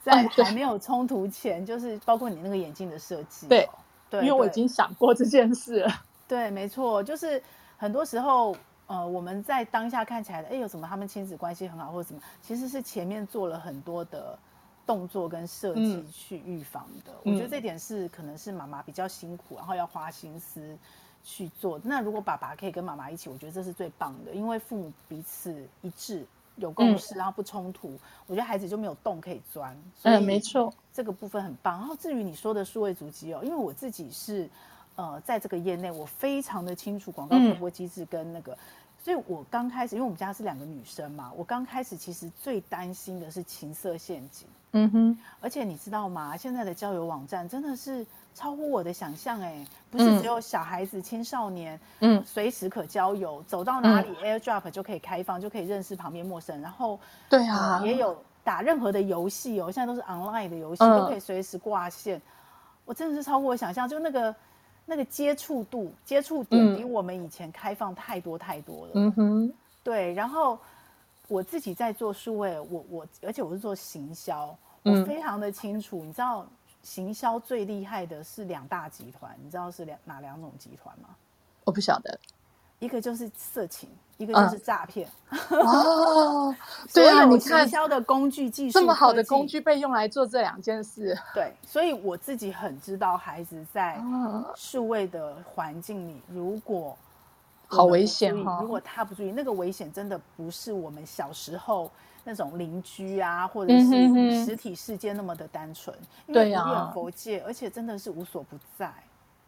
[0.03, 3.49] 在还没有冲突前，就是包括你那个眼镜的设计、哦。
[3.49, 3.69] 对，
[4.11, 5.91] 对，因为我已经想过这件事了。
[6.27, 7.41] 对，没错，就是
[7.77, 14.37] 很多时候，呃，我们在当下看起来的，哎，有什么他们亲子关系很好，或者什么，其实是前面做了很多的
[14.89, 17.11] 动作跟设计去预防的。
[17.23, 20.75] 嗯、我觉得这点是可能是妈妈比较辛苦，然后要花心思。
[21.21, 21.79] 去做。
[21.83, 26.25] 那如果爸爸可以跟妈妈一起，我觉得这是最棒的，因为父母彼此一致，
[26.55, 29.77] 有共识，然后不冲突，嗯、我觉得孩子就没有洞可以钻。
[30.03, 31.77] 嗯，没错，这个部分很棒。
[31.77, 34.49] 然后至于你说的数位足迹哦，因为我自己是
[34.95, 38.57] 呃在这个业内，我非常的清楚广告传播机制跟那个，
[39.01, 44.47] 所以我刚开始，因为我们家是两个女生嘛，我刚开始其实最担心的是情色陷阱。
[44.71, 46.37] 嗯哼，而且你知道吗？
[46.37, 56.61] 现在的交友网站真的是超乎我的想象哎，不是只有小孩子、嗯、青少年，嗯，随时可交友，走到哪里、嗯、AirDrop 就可以开放，就可以认识旁边陌生人。
[56.61, 62.21] 然后，对啊、呃，也有打任何的游戏哦，现在都是 online 的游戏，嗯、都可以随时挂线。
[62.85, 64.35] 我真的是超乎我想象，就那个
[64.89, 68.91] 那个接触度、接触点比我们以前开放太多太多了。
[68.95, 70.59] 嗯哼，对，然后。
[71.31, 76.03] 我自己在做数位，我我而且我是做行销，我非常的清楚。
[76.03, 76.43] 嗯、你知道
[76.81, 81.09] 行销最厉害的是两大集团，你知道是两哪两种集团吗？
[81.65, 82.19] 我不晓得，
[82.79, 83.87] 一个就是色情，
[84.17, 85.07] 一个就是诈骗。
[85.29, 86.55] 嗯、哦，
[86.93, 94.01] 对啊，你看行销的工具技术这么好的工具被用来做这两件事，对，所以我自己很知道孩子在
[94.55, 96.97] 数位的环境里，如果。
[97.71, 98.57] 好危险哈！
[98.63, 101.91] 如果他不注意，那个危险真的不是我们小时候
[102.23, 105.95] 那种邻居啊，或者是实体世界那么的单纯。
[106.33, 108.91] 对呀，因为无远弗届，而且真的是无所不在。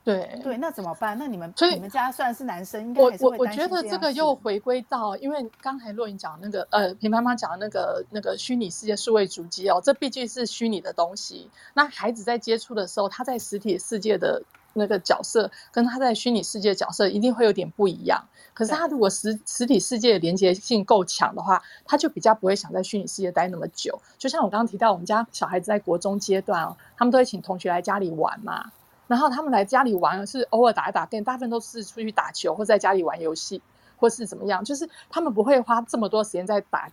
[0.03, 1.17] 对对，那怎么办？
[1.17, 11.49] 那你们所以你们家算是男生，应该我我我觉得这个又回归到，因为刚才若颖讲那个呃，平妈妈讲的那个那个虚拟世界数位足迹哦，这毕竟是虚拟的东西。
[11.73, 14.43] 那孩子在接触的时候，他在实体世界的。
[14.73, 24.01] 那个角色跟他在虚拟世界的角色一定会有点不一样，可是他如果实实体世界的连接性够强的话，他就比较不会想在虚拟世界待那么久。
[24.17, 28.71] 就像我刚刚提到，我们家小孩子在国中阶段哦，他们都会请同学来家里玩嘛，
[29.11, 33.61] 然后他们来家里玩是偶尔打一打电，大部分都是出去打球或在家里玩游戏，
[33.97, 36.89] 或是怎么样，就是他们不会花这么多时间在打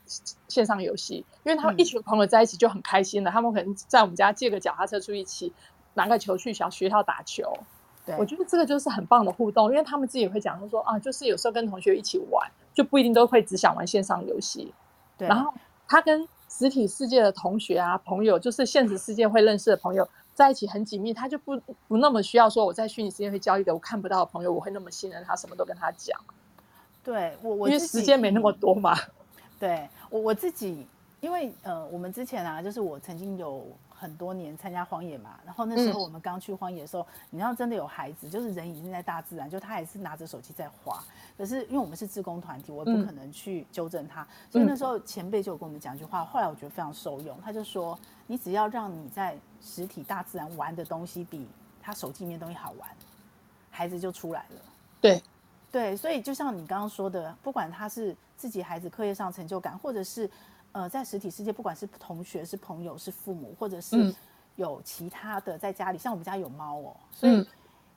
[0.48, 5.52] 线上游戏，因为他们一群朋友在一起就很开心了，他们可能在我们家借个脚踏车出去骑。
[5.94, 7.52] 拿个球去小学校打球，
[8.06, 14.72] 对，我觉得这个就是很棒的互动，因为他们自己也会讲，说啊，就是有时候跟同学一起玩，就不一定都会只想玩线上游戏。
[15.16, 15.52] 对，然后
[15.88, 26.18] 他跟实体世界的同学啊、朋友，就是现实世界会认识的朋友在一起很紧密，他就不不那么需要说我在虚拟世界会交一个我看不到的朋友，我会那么信任他，什么都跟他讲。
[27.02, 28.96] 对我，我因为时间没那么多嘛。
[29.58, 30.86] 对我我自己，
[31.20, 33.66] 因为呃，我们之前啊，就是我曾经有。
[33.98, 41.02] 很多年参加荒野嘛，然后那时候我们刚去荒野的时候，嗯、你知道真的有孩子，就是人已经在大自然，就他还是拿着手机在滑。
[41.36, 47.36] 可是因为我们是自工团体，我也不可能去纠正他，嗯、所以那时候前辈就有跟我们讲一句话，后来我觉得非常受用。
[47.42, 51.48] 他就说：“你只要让你在实体大自然玩的东西比
[51.82, 52.88] 他手机里面东西好玩，
[53.70, 54.60] 孩子就出来了。”
[55.00, 55.22] 对，
[55.72, 60.30] 对，所以就像你刚刚说的，不管他是自己孩子课业上成就感，或者是。
[60.72, 64.14] 呃，在实体世界，不管是同学、是朋友、是父母，或者是
[64.56, 67.46] 有其他的在家里，嗯、像我们家有猫哦，所以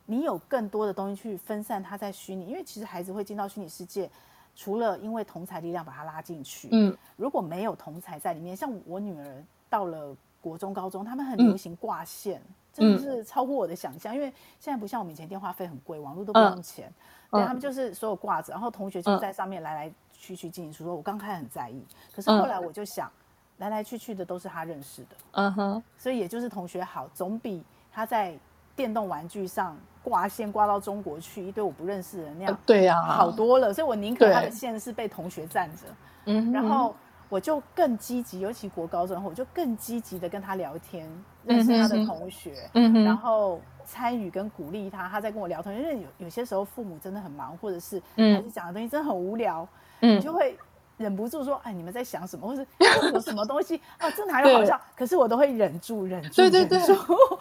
[0.06, 2.46] 你有更多的东西去分散它在虚拟。
[2.48, 4.10] 因为其实孩子会进到虚拟世界，
[4.56, 14.16] 除了因为同才力量把他拉进去，嗯，如果没有同才在里面，像我女儿到了国中、高中，他们很流行挂线，嗯、真的是超乎我的想象。
[14.16, 16.92] 因为现在不像我们以前电话费很贵，网络都不用钱，
[17.32, 19.94] 嗯、对他们就是所有挂着，然后同学就在上面来来。
[20.22, 21.84] 去去进行说，我刚开始很在意，
[22.16, 28.38] 可是后来我就想，嗯、来来去去的都是他认识的，嗯哼，所以也就是同学好，总比他在
[28.76, 33.74] 电动玩具上挂线挂到中国去一堆我不认识的人那样，对呀，好多了。
[33.74, 35.84] 所以我宁可他的线是被同学占着，
[36.26, 36.96] 嗯，然后
[37.32, 41.10] 我就更积极，尤其国高中后，我就更积极的跟他聊天，
[41.44, 42.70] 认识他的同学，
[43.04, 43.60] 然后。
[43.84, 49.68] 参与跟鼓励他，他在跟我聊天，因为有有些时候父母真的很忙，或者是孩子讲的东西真的很无聊，
[50.00, 50.56] 嗯，你就会
[50.98, 52.66] 忍不住说，哎，你们在想什么，或是
[53.12, 54.80] 有什么东西啊，这哪有好笑？
[54.96, 56.78] 可是我都会忍住，忍住，对对对，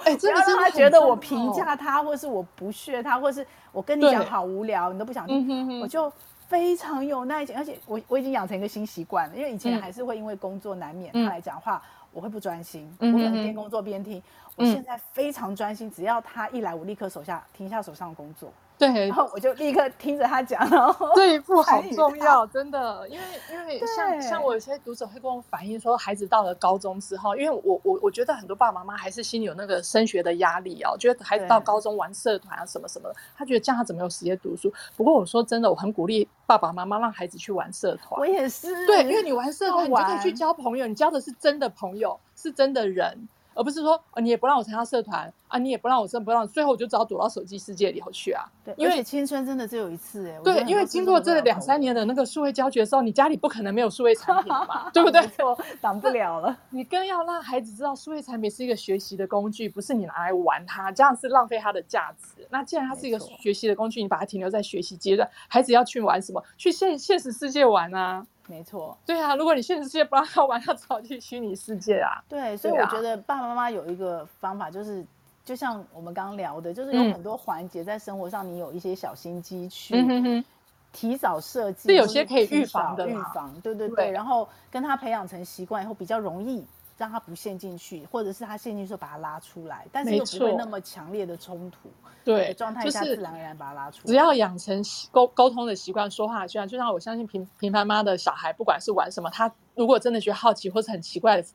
[0.04, 5.86] 哎， 不要让他觉得我评价他，或是我不屑他，或是我跟你讲好无聊，你都不想听，我。
[5.86, 6.10] 就
[6.50, 11.80] 非常有耐心，而且我我已经养成一个新习惯了，因为以前还是会因为工作难免他来讲话。
[12.12, 14.18] 我会不专心，我可能边工作边听。
[14.18, 14.22] 嗯、
[14.56, 18.52] 我现在非常专心，只要他一来，我立刻手下停下手上的工作。
[18.80, 34.72] 对，然后我就立刻听着他讲，然后这一步好重要，真的，因为因为像像我有些读者会跟我反映说，孩子到了高中之后，因为我我我觉得很多爸爸妈妈还是心里有那个升学的压力哦，觉得孩子到高中玩社团啊什么什么的，他觉得这样他怎么有时间读书？
[34.96, 38.18] 不过我说真的，我很鼓励爸爸妈妈让孩子去玩社团。
[38.18, 43.28] 我也是，对，因为你玩社团，你就可以去交朋友，你交的是真的朋友，是真的人。
[43.52, 48.44] 而不是说，你也不让我参加社团啊，你也不让我真不让，最后我就只好躲到手机世界里头去啊。
[48.64, 50.40] 对，因为青春真的只有一次哎。
[50.44, 55.20] 对，因为经过这两三年的那个数位教学的时候，你家里不可能没有数位产品嘛， 对不对？
[55.44, 56.56] 我挡不了了。
[56.70, 62.46] 你更要让孩子知道，数位产品是一个学习的工具，不是你拿来玩它，这样是浪费它的价值。
[62.50, 66.40] 那既然它是一个学习的工具，你把它停留在学习阶段，孩子要去玩什么？
[66.56, 68.24] 去现现实世界玩啊！
[68.46, 72.20] 没错，对啊，如果你现实世界不让他玩，他只好去虚拟世界啊。
[72.28, 75.06] 对，所以我觉得爸爸妈妈有一个方法，就是
[75.50, 80.44] 就像我们刚刚聊的，就是有很多环节在生活上，你有一些小心机去
[80.92, 86.64] 提早设计，是有些可以预防的，预防，对对对，然后跟他培养成习惯以后，比较容易。
[86.96, 91.88] 让他不陷进去，或者是他陷进去时候把他拉出来，但是又不会那么强烈的冲突。
[92.22, 94.04] 对，状态下自然而然把他拉出来。
[94.04, 101.48] 只要养成沟沟通的习惯，说话的习惯，就像我相信平平凡妈的小孩，不管是玩什么，他如果真的觉得好奇或是很奇怪的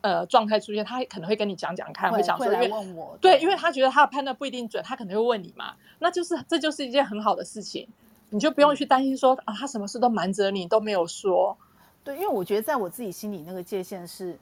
[0.00, 3.16] 呃状态出现，他可能会跟你讲讲看，会想说，会来问我。
[3.20, 5.74] 对，因为他觉得他的判断不一定准，他可能会问你嘛。
[5.98, 7.86] 那就是这就是一件很好的事情，
[8.30, 11.56] 你就不用去担心说啊，他什么事都瞒着你都没有说。
[12.02, 14.38] 对，因为我觉得在我自己心里那个界限是。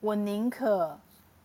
[0.00, 0.96] 我宁可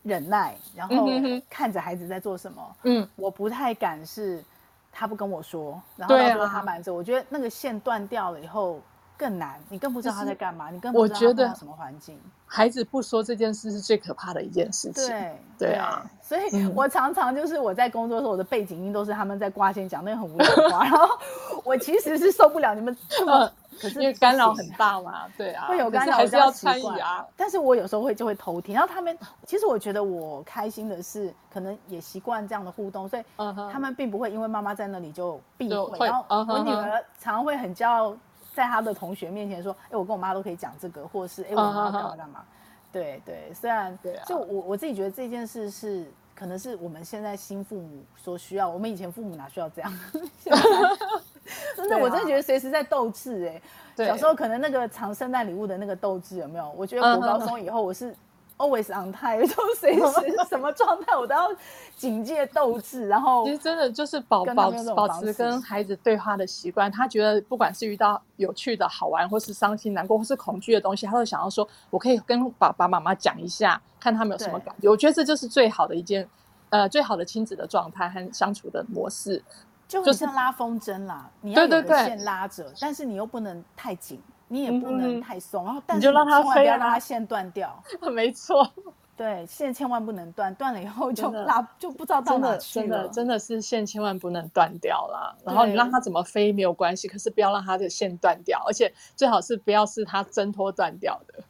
[0.04, 1.08] 忍耐，然后
[1.50, 2.76] 看着孩子在做什么。
[2.84, 4.44] 嗯，我不太敢是
[4.92, 6.92] 他不跟我说，然后他说他瞒着。
[6.92, 8.80] 啊、我觉得那个线断掉了以后
[9.18, 12.20] 更难，你更不知道他在干嘛，你更不知道他在什么环境。
[12.46, 15.08] 孩子不说这件事是最可怕的一件事情。
[15.08, 21.18] 对对啊，所以我常常就是我在工作的时候，我的背景音都是他们在挂线讲那个很无聊的话， 然后
[21.64, 23.52] 我其实是受不了你们这么。
[23.82, 27.26] 可是因为干扰很大嘛，对啊，会有干扰，还是要参与啊。
[27.36, 33.24] 但是我有时候会就会偷听，然后他们其实我觉得我开心的是，可能也习惯这样的互动，所以
[33.72, 36.08] 他们并不会因为妈妈在那里就避讳。
[36.08, 38.16] 然后我女儿常常会很骄傲，
[38.54, 42.44] 在他的同学面前说：“哎，我跟我妈都可以讲这个，或者是哎，我妈干嘛干嘛。”
[42.92, 49.92] 对对，虽然就我我自己觉得这件事是可能是我们现在新父母所需要，我们以前父母哪需要这样？
[51.76, 53.62] 真的，啊、我真的觉得随时在斗智哎。
[53.96, 56.72] 对小时候可能那个藏圣诞礼物的那个斗智有没有？
[56.78, 58.16] 我觉得我高中以后我是
[58.64, 61.50] always on time， 就随时什么状态我都要
[61.98, 63.08] 警戒斗志。
[63.08, 66.92] 然后 其实真的就是保保保持跟孩子对话的习惯。
[66.92, 74.90] 他觉得不管是遇到有趣的好玩，或是伤心难过，或是恐惧的东西，他会想要说，我可以跟爸爸妈妈讲一下，看他们有什么感觉。
[74.90, 76.28] 我觉得这就是最好的一件，
[76.70, 79.44] 呃，最好的亲子的状态和相处的模式。
[79.86, 87.84] 就很像拉风筝啦，就是、你要有个线拉着，对对对，但是你又不能太紧，你也不能太松，嗯、然后但是千万不要让它线断掉。
[88.12, 88.70] 没错，
[89.18, 92.86] 对，线千万不能断，断了以后就拉就不知道到哪去了。
[92.86, 95.36] 真的，真的，真的是线千万不能断掉啦。
[95.46, 101.44] 然后你让它怎么飞没有关系，可是不要让它的线断掉，而且最好是不要是它挣脱断掉的。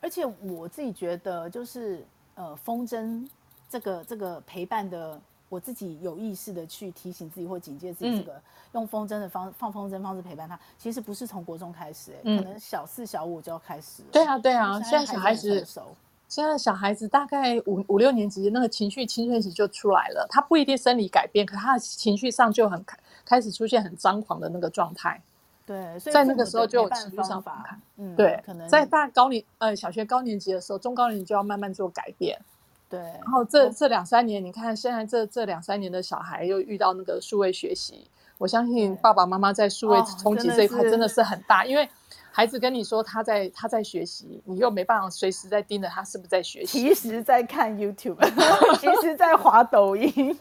[0.00, 2.04] 而且我自己觉得，就是
[2.34, 3.26] 呃，风筝
[3.68, 5.20] 这个这个陪伴的。
[5.54, 14.02] 我自己有意识的去提醒自己或警戒自己，这个、嗯、用风筝的方放风筝方式陪伴他，其实不是从国中开始、欸，哎、嗯，可能小四小五就要开始。
[14.10, 15.64] 对啊，对啊，现在小孩子，
[16.26, 20.26] 现在小孩子大概五五六年级，那个情绪青春期就出来了。
[20.28, 25.22] 他不一定生理改变，可他的情绪上就很开开始出现很张狂的那个状态。
[25.64, 27.80] 对，在那个时候就有情绪上反抗。
[27.98, 32.36] 嗯，对，可能在大高年呃小学高年级的时候，中高年级就要慢慢做改变。
[32.88, 41.88] 对，然后这这两三年，你看现在这这两三年的小孩又遇到那个数位学习，我相信爸爸妈妈在数位冲击这一块真的是很大，因为
[42.30, 48.16] 孩子跟你说他在他在学习，你又没办法随时在盯着他是不是在学习，其实在看 YouTube，
[48.78, 50.38] 其实在滑抖音，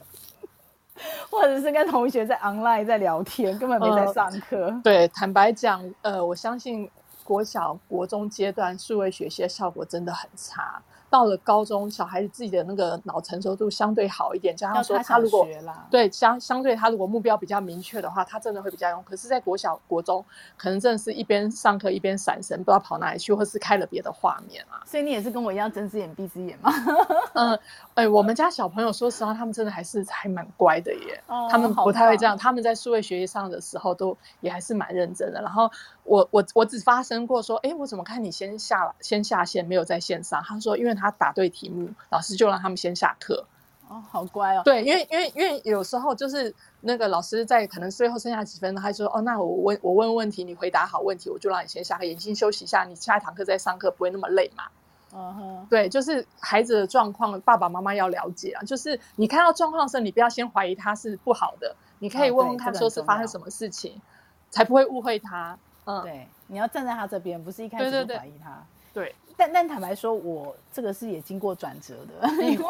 [1.32, 4.66] 或者是跟同学在 online 在聊天，根本没在上课。
[4.66, 6.88] 呃、对，坦白讲，呃，我相信
[7.24, 10.82] 国小国中阶段数位学习的效果真的很差。
[11.14, 15.48] 到了高中，小孩子自己的那个脑成熟度相对好一点，加上说他如果
[15.92, 19.04] 对相相对他如果目标比较明确的话，他真的会比较用。
[19.04, 20.26] 可是，在国小、国中，
[20.58, 24.82] 可能真的是一边上课一边闪神，不知道跑哪里去，或是开了别的画面啊。
[24.88, 26.72] 所以你也是跟我一样睁只眼闭只眼吗？
[27.36, 27.60] 嗯，
[27.94, 31.24] 哎，我们家小朋友说实话，他们真的还是还蛮乖的耶。
[31.28, 35.40] 哦，他们不太会这样，他们在数位学习上的时候都也还是蛮认真的。
[35.44, 35.70] 然后
[36.06, 40.42] 我我我只发生过说，哎，我怎么看你先下先下线，没有在线上？
[40.42, 41.03] 他说，因为他。
[41.04, 43.46] 他答对题目，老师就让他们先下课。
[43.90, 44.62] 哦，好乖哦。
[44.64, 54.64] 对，因为因为因为有时候就是那个老师在可能最后剩下几分，他就说：“哦，那我问我问问题，你回答好问题，我就让你先下课，眼睛休息一下，你下一堂课再上课，不会那么累嘛。”
[55.14, 55.68] 嗯哼。
[55.70, 58.64] 对，就是孩子的状况，爸爸妈妈要了解啊。
[58.64, 64.02] 就是你看到状况的时候，你不要先怀疑他是不好的，你可以问问看，说是发生什么事情，哦、
[64.50, 65.58] 才不会误会他。
[65.86, 68.50] 嗯，对，你要站在他这边，不是一开始就怀疑他。
[68.50, 68.56] 对。
[68.56, 68.73] 对对
[69.36, 72.66] 但但坦白说，我这个是也经过转折的， 因为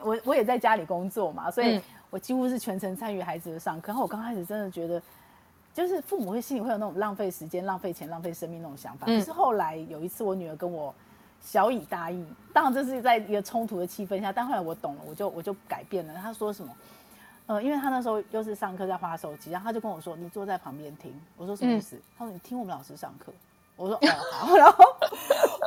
[0.00, 3.88] 我我也在家里工作嘛，所以我几乎是全程参与孩子的上课。
[3.88, 5.00] 然后我刚开始真的觉得，
[5.74, 9.06] 就是父母会心里会有那种浪费时间、浪费钱、浪费生命那种想法。
[9.06, 10.94] 可是后来有一次，我女儿跟我
[11.42, 16.14] 小以大义，当然这是在一个冲突的气氛下，但后来我懂了，我就我就改变了。
[16.14, 16.74] 她说什么？
[17.46, 23.32] 呃，因为他那时候又是上课在滑手机，然后他就跟我说：“你坐在旁边听。”我说：“什么意思？”嗯、他说：“你听我们老师上课。”
[23.78, 24.52] 我说：“哦，好。
[24.58, 24.84] ”然后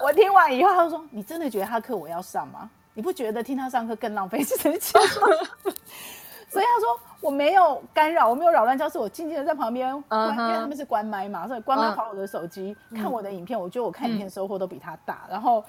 [0.04, 2.70] 我听完以后，他就说：“你真的觉得他课我要上吗？
[2.94, 4.78] 你不觉得听他上课更浪费时间吗？”
[6.52, 10.48] 所以他说：“我没有干扰，我没有扰乱教室，我静静的在旁边关，uh huh.
[10.48, 13.02] 因为他们是关麦嘛，所以关麦滑我的手机，uh huh.
[13.02, 13.58] 看我的影片。
[13.58, 15.26] 我觉得我看影片收获都比他大。
[15.30, 15.64] 然后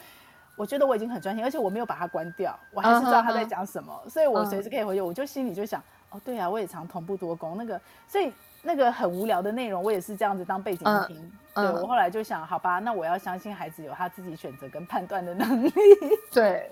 [0.57, 5.01] 我觉得我已经很专心，而且我没有把它关掉，我还是知道他在讲什么，所以我随时可以回去。
[5.01, 5.81] 我就心里就想。”
[6.11, 8.33] 哦，对啊，我也常同步多工那个，所以
[8.63, 11.33] 那个很无聊的内容，我也是这样子当背景听。
[11.55, 15.73] 嗯、对，我后来就想，好吧，那我要相信孩子有他自己选择跟判断的能力。
[16.31, 16.71] 对，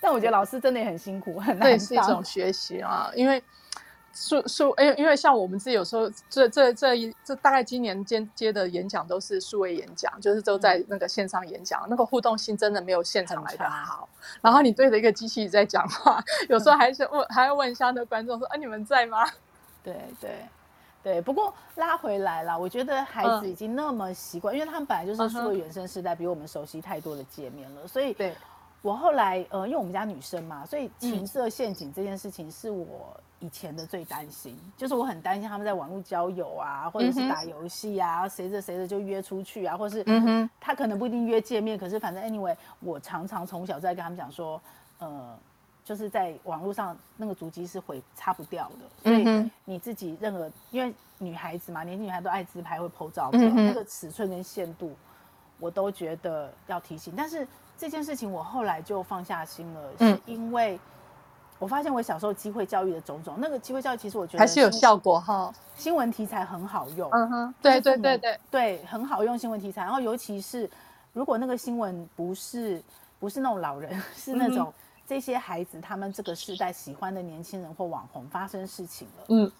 [0.00, 1.68] 但我觉得老师真的也很辛苦，很难。
[1.68, 3.42] 对，是一种学习啊，因为
[4.12, 14.08] 数数，哎，因为像我们自己有时候，这这这一这大概今年接接的演讲都是数位演讲，就是都在那个线上演讲，嗯、那个互动性真的没有现场来的好。
[14.40, 19.24] 然后你对着一个机器在讲话，有时候还是问，还要问一下那观众说：“啊，你们在吗？”
[19.82, 20.30] 对对对。
[21.24, 27.86] 不过拉回来了，我觉得孩子已经那么习惯，嗯、因为他们本来就是数位原生世代，比我们熟悉太多的界面了。
[27.86, 28.34] 所以，对。
[28.82, 40.04] 我后来呃，因为我们家女生嘛，所以情色陷阱这件事情是我以前的最担心，嗯、就是我很担心他们在网络交友啊，或者是打游戏啊，谁着谁着就约出去啊，或是
[40.60, 44.60] 他可能不一定约见面，可是反正 anyway，我常常从小在跟他们讲说，
[44.98, 45.38] 呃，
[45.84, 54.92] 就是在网络上那个足迹是会擦不掉的，所以你自己任何，因为女孩子嘛，年轻女孩都爱自拍，会 po 照片，那个尺寸跟限度，
[55.58, 57.14] 我都觉得要提醒。
[57.16, 60.78] 但是这件事情我后来就放下心了，是因为。
[61.58, 65.54] 我发现我小时候机会教育的种种，那个机会教育其实我觉得还是有效果哈。
[65.76, 69.82] 新闻题材很好用，嗯哼，对对对对对，很好用新闻题材。
[69.84, 70.68] 然后尤其是
[71.12, 72.82] 如果那个新闻不是
[73.20, 74.74] 不是那种老人， 是那种
[75.12, 79.52] 这些孩子他们这个时代喜欢的年轻人或网红发生事情了，嗯，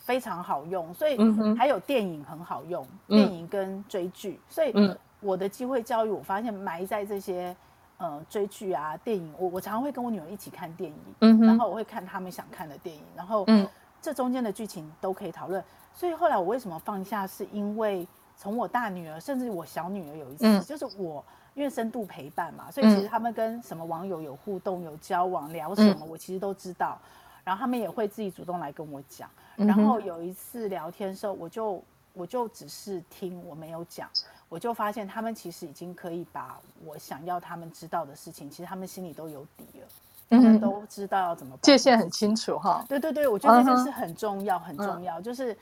[0.00, 0.92] 非常好用。
[0.92, 1.16] 所以
[1.54, 4.40] 还有电影很好用，电影跟追剧。
[4.48, 4.72] 所以
[5.20, 7.54] 我的机会教育，我发现埋在这些。
[8.00, 13.68] 呃，追剧啊，电影，我我常常会跟我女儿一起看电影，嗯，然后我会看他们想看的电影，然后，嗯，
[14.00, 15.60] 这中间的剧情都可以讨论。
[15.92, 21.24] 所以后来我为什么放下，是因为从我大女儿，甚至我小女儿有一次，嗯、就是我
[21.58, 26.96] 因为深度陪伴嘛，所以其实他们跟什么网友有互动、有交往、聊什么，我其实都知道。
[27.42, 29.28] 然后他们也会自己主动来跟我讲。
[29.56, 31.82] 然后有一次聊天的时候，我就
[32.12, 34.08] 我就只是听，我没有讲。
[34.48, 39.86] 我就发现他们其实已经可以把我想要他们知道的事情，其实他们心里都有底了，
[40.30, 42.84] 他们都知道要怎么办，界限很清楚哈。
[42.88, 45.20] 对对对，我觉得这件事很重要，很重要。
[45.20, 45.56] 就是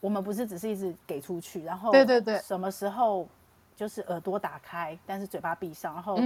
[0.00, 3.26] 我们不是只是一直给出去，然后对对对，什么时候
[3.80, 6.18] 就是耳朵打开，但是嘴巴闭上，然后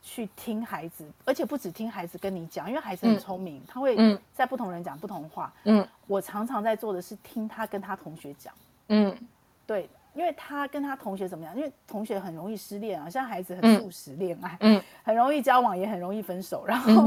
[0.00, 3.96] 去听孩子，而且不止听孩子跟你讲，因为孩子很聪明，他会
[4.32, 5.52] 在不同人讲不同话。
[5.64, 8.54] 嗯，我常常在做的是听他跟他同学讲。
[8.90, 9.12] 嗯，
[9.66, 9.90] 对。
[10.14, 11.56] 因为他跟他同学怎么样？
[11.56, 16.64] 因为同学很容易失恋啊，像孩子很速食恋爱，嗯， 很容易交往，也很容易分手。
[16.64, 17.04] 然后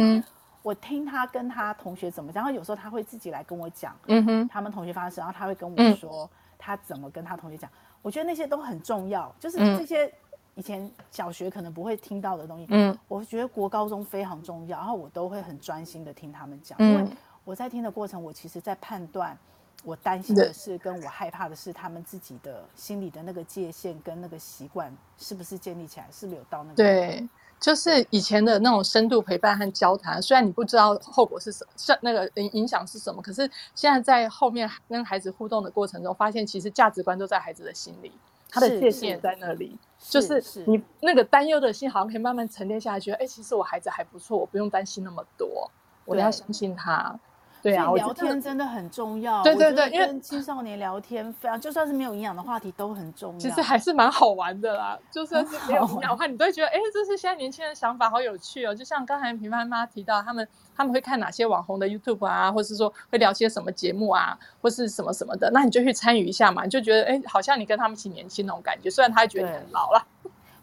[0.62, 7.72] 我听他跟他同学怎么讲，然后有时候他会自己来跟我讲，嗯哼，他们同学发生，然后他会跟我说他怎么跟他同学讲。
[8.02, 10.12] 我觉得那些都很重要，就是这些
[10.56, 17.10] 以前小学可能不会听到的东西，嗯，我觉得国高中非常重要，然后我都会很专心的听他们讲，因为
[17.44, 19.38] 我在听的过程，我其实在判断。
[19.84, 26.76] 我担心的是，跟我害怕的是，他们自己的心里的那个界限跟那个习惯是不是建立起来，是不是有到那个？
[26.76, 27.30] 对，
[27.60, 38.12] 就是以前的那种深度陪伴和交谈，虽然你不知道后果是什么，是那个影影响是什么，可是现在在后面跟孩子互动的过程中，发现其实价值观都在孩子的心里，
[38.50, 45.70] 他的界限也在那里，就是你那个担忧的心，好像可以慢慢沉淀下来，觉得哎，其实我孩子还不错，我不用担心那么多，
[46.06, 47.20] 我要相信他。
[47.68, 49.44] 对啊，聊天真的很重要。
[49.44, 53.40] 对对对，因为跟青少年聊天非常，就算是没有营养的话题都很重要。
[53.40, 58.74] 其实还是蛮好玩的啦，就算是没有营养的话，你都会觉得，哎，这是现在年轻人想法，好有趣哦。
[58.74, 68.90] 就像刚才平凡妈提到，他们他们会看哪些网红的 YouTube 啊，或是说会聊些什么节目啊，或是什么什么的，那你就去参与一下嘛，你就觉得，哎，好像你跟他们一起年轻那种感觉。
[68.90, 70.08] 虽然他觉得你很老了。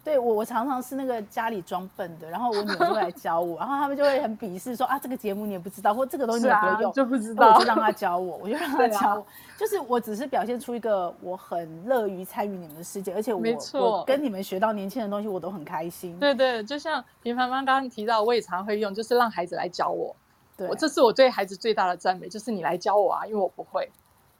[0.05, 9.25] 对我，我常常是那个家里装笨的，然后我女儿会来教我，然后他们就会很鄙视说啊，这个节目你也不知道，或这个东西你也不会用，就不知道，我就让他教我，我就让他教我，啊、
[9.57, 13.41] 就是我只是表现出一个我很乐于参与你们的世界，而且我
[13.73, 16.15] 我跟你们学到年轻的东西，我都很开心。
[16.19, 20.15] 对对，就像平凡妈刚刚提到，我也常会用，就是让孩子来教我，
[20.55, 23.89] 对我这是我对孩子最大的赞美，就是你来教我啊，因为我不会。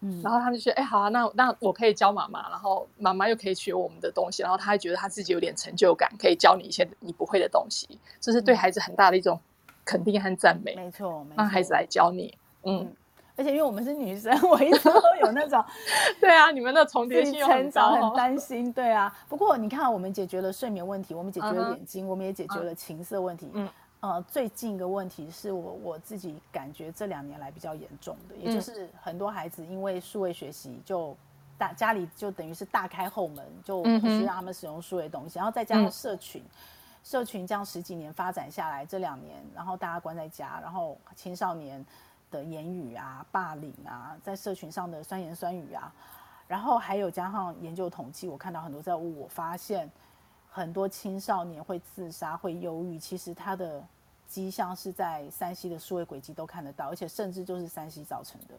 [0.01, 9.39] 嗯，然后他们就觉得，哎，好啊，那那我可以教妈妈，然后妈妈又可以学我们的东西，然后他还觉得他自己有点成就感，可以教你一些你不会的东西，这是对孩子很大的一种
[9.83, 10.75] 肯定和赞美。
[10.75, 12.37] 没错，让孩子来教你。
[12.63, 12.91] 嗯，
[13.35, 15.63] 而且因为我们是女生，我一直都有那种，
[16.19, 19.15] 对啊，你们的重叠性很高， 很担心，对啊。
[19.29, 22.11] 不过你看，我们解决了睡眠问题，我们解决了眼睛，uh -huh.
[22.11, 23.49] 我们也解决了情色问题。
[23.53, 23.67] 嗯，
[23.99, 31.15] 呃，最近一个问题是我我自己感觉这两年来比较严重的，也就是很多孩子因为数位学习就
[31.57, 36.41] 大家里就等于是大开后门，就不需要让他们使用数位东西，然后再加上社群。
[36.41, 36.49] 嗯
[37.05, 41.85] 社群这样十几年发展下来，这两年，然后大家关在家，然后青少年
[42.31, 45.93] 的言语啊、霸凌啊，在社群上的酸言酸语啊，
[46.47, 49.87] 然后还有加上研究统计，我看到很多在问，我发现
[50.55, 53.83] 很多青少年会自杀、会忧郁，其实他的
[54.25, 58.55] 迹象是在山西的数位轨迹都看得到，而且甚至就是山西造成的。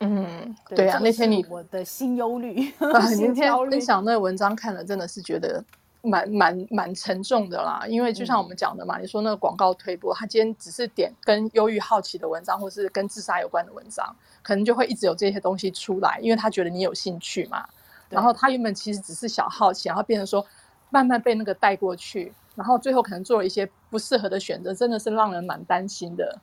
[0.00, 5.62] 嗯，对，对啊，那天你我的心忧虑， 那天分享那个文章看了，真的是觉得。
[6.06, 17.66] 蛮蛮蛮沉重的啦，因为就像我们讲的嘛，嗯、你说那个广告推播，他今天只是点跟忧郁好奇的文章，或是跟自杀有关的文章，可能就会一直有这些东西出来，因为他觉得你有兴趣嘛。
[18.10, 20.46] 然后他原本其实只是小好奇，然后变成说
[20.90, 26.38] 慢慢被那个带过去，然后最后可能做了一些不适合的选择，真的是让人蛮担心的。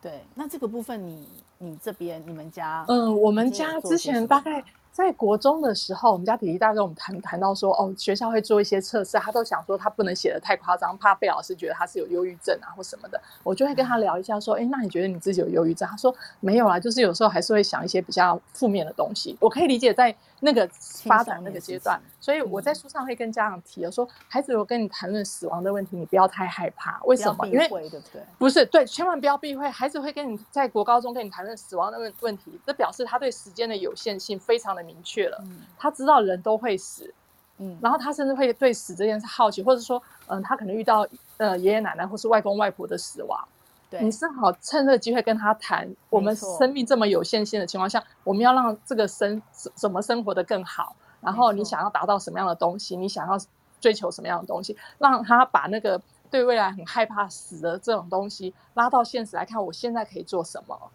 [0.00, 1.26] 对，那这个部分你
[1.58, 4.62] 你这边你们家，嗯，我们家之前大概。
[4.96, 13.20] 在国中的时候，我们家弟弟大概跟我们谈谈到说，哦，学校会做一些测试，他都想说他不能写的太夸张，怕被老师觉得他是有忧郁症啊或什么的。
[13.42, 15.86] 我就会跟他聊一下，说，哎，那你觉得你自己有忧郁症？
[15.86, 19.36] 他说没有啊，就是有时候还是会想一些比较负面的东西。
[19.38, 20.68] 我可以理解在那个
[21.04, 27.46] 发展那个阶段，所以我在书上会跟家长提，我说，孩子如果跟你谈论死亡的问题，你不要太害怕，为什么？
[27.46, 28.22] 因为对不对？
[28.38, 29.68] 不是对，千万不要避讳。
[29.70, 35.38] 孩子会跟你在国高中跟你谈论死亡的问问题，这表示他对时间的有限性非常的明确了。
[35.46, 37.12] 嗯他知道人都会死，
[37.58, 41.06] 嗯，然后他甚至会对死这件事好奇，或者说，嗯，他可能遇到
[41.38, 43.48] 呃爷爷奶奶或是外公外婆的死亡，
[43.88, 49.40] 对，你正好趁这个机会跟他谈，我们生命这么有限性的情况下，我们要让这个生
[49.74, 53.38] 怎么生活得更好，然后你想要达到什么样的东西，你想要
[53.80, 60.90] 追求什么样的东西，让他把那个对未来很害怕死的这种东西拉到现实来看，我现在可以做什么？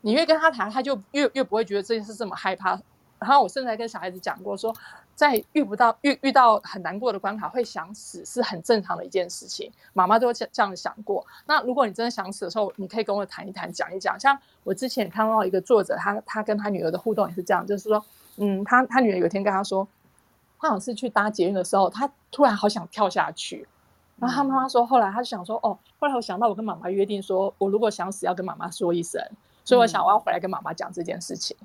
[0.00, 2.80] 你越跟他谈，他就越越不会觉得这件事这么害怕。
[3.18, 4.80] 然后我甚至还跟小孩子讲过说，说
[5.14, 9.70] 在遇不到遇遇到很难过的关卡，会想死是很正常的一件事情。
[9.92, 11.26] 妈妈都这这样想过。
[11.46, 14.18] 那如果你真的想死的时候，你可以跟我谈一谈，讲一讲。
[14.18, 18.04] 像我之前看到一个作者，他他跟他女儿的互动也是这样，就是说，
[18.36, 19.86] 嗯，他他女儿有一天跟他说，
[20.60, 23.66] 他好像是去搭捷运的时候，他突然好想跳下去。
[24.20, 29.20] 然后他妈妈说，后来他就想说，哦，后来我想到我跟妈妈约定说，我如果想死要跟妈妈说一声，
[29.64, 31.56] 所以我想我要回来跟妈妈讲这件事情。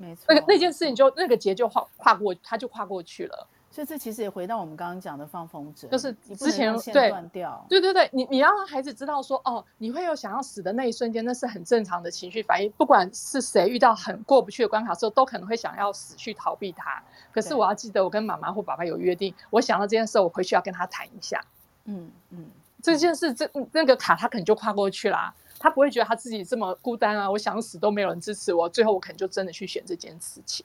[0.00, 3.46] 没错，那个那件事情就那个结就跨跨过，他就跨过去了。
[3.72, 12.68] 所以这其实也回到我们刚刚讲的放风筝，就是之前对断掉，对对对，你你要让孩子知道说，哦，你会有想要死的那一瞬间，那是很正常的情绪反应。
[12.72, 17.00] 不管是谁遇到很过不去的关卡的时候，都可能会想要死去逃避它。
[17.32, 21.40] 可是我要记得，我跟妈妈或爸爸有约定，我想到这件事，我回去要跟他谈一下。
[21.84, 22.46] 嗯嗯，
[22.82, 25.32] 这件事这那个卡他可能就跨过去啦。
[25.62, 27.30] 他不会觉得他自己这么孤单啊！
[27.30, 30.64] 我想死都没有人支持我，最后我可能就真的去选这件事情。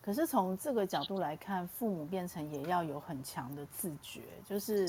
[0.00, 4.88] 可是从这个角度来看，父母变成也要有很强的自觉，就是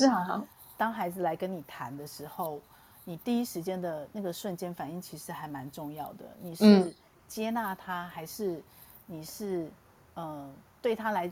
[0.77, 2.61] 当孩子来跟你谈的时候，
[3.03, 6.23] 你第一时间的那个瞬间反应其实还蛮重要的。
[6.41, 6.95] 你是
[7.27, 8.63] 接纳他，还是
[9.05, 9.69] 你是
[10.13, 10.49] 呃
[10.81, 11.29] 对他来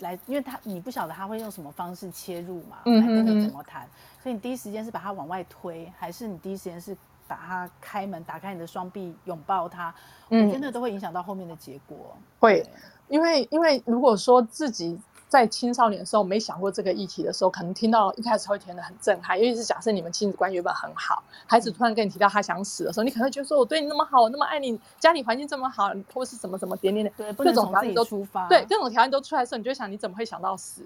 [0.00, 3.88] 来，因为他你不晓得他会用什么方式切入嘛，来跟你怎么谈，
[4.22, 6.94] 所以你第一时间是把他往外推，还是你第一时间是？
[7.32, 9.94] 把他开门，打开你的双臂，拥抱他，
[10.28, 12.14] 嗯，我觉得都会影响到后面的结果。
[12.38, 12.62] 会，
[13.08, 19.38] 因为因为如果说自己在青少年的时候没想过这个议题的时候，可能听到一开始会觉得很震撼。
[19.38, 30.82] 尤其是假设你们亲子关系原本很好，孩子突然跟你提到他想死的时候，嗯、你可能会觉得说我对你那么好，我那么爱你，家里环境这么好，或是什么什么点点点，对，各种条件都出发，对，各种条件都出来的时候，你就想你怎么会想到死？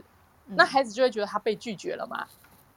[0.47, 2.24] 嗯、那孩子就会觉得他被拒绝了嘛？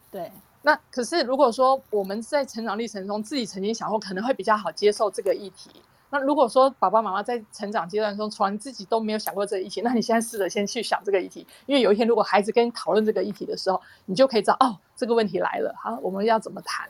[0.10, 0.32] 对。
[0.62, 5.70] 那可是，如果说我们在成长历程中自己曾经想过，可能会比较好接受这个议题。
[6.12, 16.90] 那如果说爸爸妈妈在成长阶段中从来自己都没有想过这个议题，那你现在试着先去想这个议题，因为有一天如果孩子跟你讨论这个议题的时候，你就可以知道哦，这个问题来了，好，我们要怎么谈。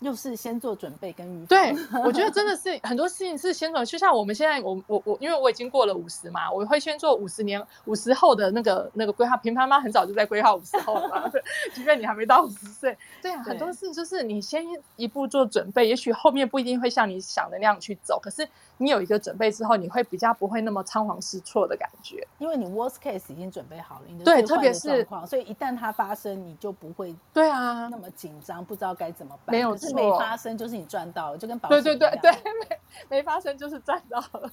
[0.00, 1.46] 又是先做准备跟预备。
[1.46, 1.74] 对，
[2.04, 9.36] 我觉得真的是很多事情是先做，就像我们现在，我我我，因为我已经过了五十嘛，我会先做五十年五十后的那个那个规划。
[9.36, 11.30] 平凡妈很早就在规划五十后了嘛，
[11.74, 12.96] 即便你还没到五十岁。
[13.22, 14.64] 对啊，很多事就是你先
[14.96, 18.46] 一步做准备，也许后面不一定会像你想的那样去走，可是
[18.78, 29.54] 你有一个准备之后，你会比较不会那么仓皇失措的感觉，因为你 worst case 已经准备好了，你的对，特别是所以一旦它发生，你就不会对啊那么紧张，不知道该怎么办。
[29.54, 32.80] 没有没发生就是你赚到了，就跟保险对对对对，没
[33.16, 34.50] 没发生就是赚到了。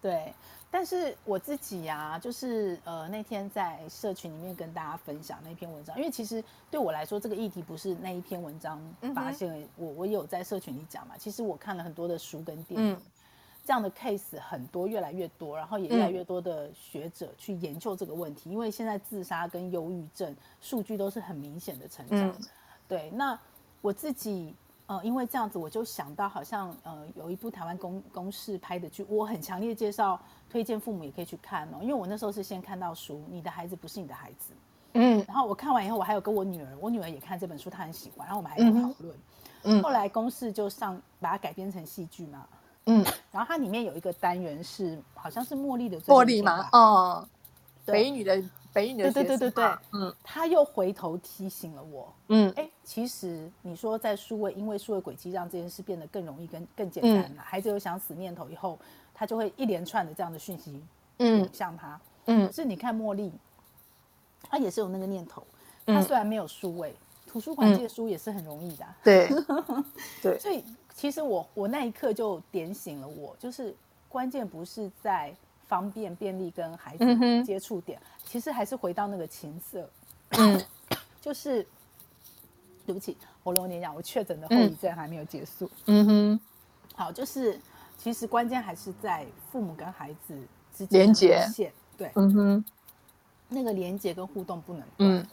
[0.00, 0.32] 对。
[0.72, 6.40] 但是我自己呀、啊，就是呃那天在社群里面跟大家分享那篇文章，因为其实
[6.70, 8.80] 对我来说，这个议题不是那一篇文章
[9.12, 11.16] 发现，嗯、我我有在社群里讲嘛。
[11.18, 13.02] 其实我看了很多的书跟电影，嗯、
[13.64, 18.48] 这样的 case 很多，越来越多，然后也越来越多的学者去研究这个问题。
[18.48, 22.28] 嗯、因为现在自杀跟忧郁症数据都是很明显的成长。
[22.28, 22.34] 嗯、
[22.86, 23.36] 对，那
[23.80, 24.54] 我自己。
[24.86, 30.20] 呃，因为这样子，我就想到好像呃有一部台湾公公视拍的剧，我很强烈介绍
[30.50, 31.78] 推荐父母也可以去看哦。
[31.80, 34.52] 因为我那时候是先看到书《你的孩子不是你的孩子》，
[34.94, 39.16] 嗯，然后我看完以后，我还有跟我女儿，我女儿也看这本书，她很喜欢，然后我们还在讨论。
[39.62, 42.48] 嗯，后来公视就上把它改编成戏剧嘛，
[42.86, 46.68] 嗯，然后它里面有一个单元是好像是茉莉的茉莉吗？
[46.72, 47.28] 哦，
[47.86, 48.42] 美女的。
[48.72, 57.28] 北影的对对对对对，嗯，他又回头提醒了我，嗯，哎，其实你说在数位，因为数位轨迹让这件事变得更容易、更更简单了。
[57.30, 58.78] 嗯、孩子有想死念头以后，
[59.12, 60.80] 他就会一连串的这样的讯息，
[61.18, 63.32] 嗯，向他，嗯，可是你看茉莉，
[64.42, 65.42] 他也是有那个念头，
[65.86, 66.94] 他虽然没有数位，
[67.26, 69.28] 图书馆借书也是很容易的、啊，对，
[70.22, 70.64] 对，所以
[70.94, 73.74] 其实我我那一刻就点醒了我，就是
[74.08, 75.34] 关键不是在。
[75.70, 79.88] 方便便利跟孩子接触点，嗯、其实还是回到那个情色，
[80.30, 80.60] 嗯，
[81.22, 81.64] 就是
[82.84, 86.40] 对不起，喉咙有点痒，我确诊的后遗症还没有结束，嗯哼，
[86.96, 87.56] 好，就是
[87.96, 90.36] 其实关键还是在父母跟孩子
[90.74, 92.64] 之间连接，对，嗯哼，
[93.48, 95.26] 那个连接跟互动不能断，嗯，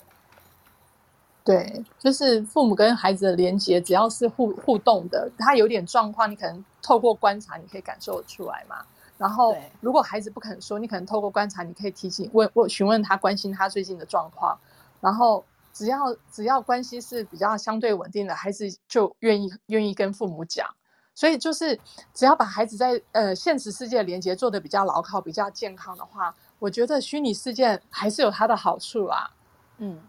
[1.44, 8.86] 对，就是父母跟孩子的连接，只要是互互动的，他有点状况，你可能透过观察，你可以感受得出来嘛。
[9.18, 14.56] 然后，如果孩子不肯说，你可能透过观察，你可以提醒问问询问他，关心他最近的状况。
[15.02, 15.44] 然后，
[15.74, 20.70] 只要只要关系是比较相对稳定的，孩子就愿意愿意跟父母讲。
[21.16, 21.80] 所以，就是
[22.14, 29.32] 只要把孩子在呃现实世界的连接做的比较牢靠、比较健康的话，我觉得虚拟世界还是有它的好处啦。
[29.80, 30.00] 嗯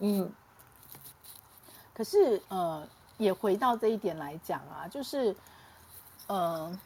[0.00, 0.32] 嗯。
[1.94, 2.84] 可是呃，
[3.16, 5.36] 也回到这一点来讲啊，就是
[6.26, 6.76] 呃。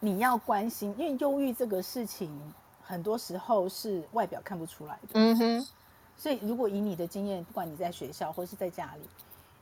[0.00, 2.30] 你要关心，因为忧郁这个事情，
[2.82, 5.08] 很多时候是外表看不出来的。
[5.12, 5.66] 嗯哼。
[6.16, 9.08] 所以，如果以你的经验，不管你在学校或是在家里，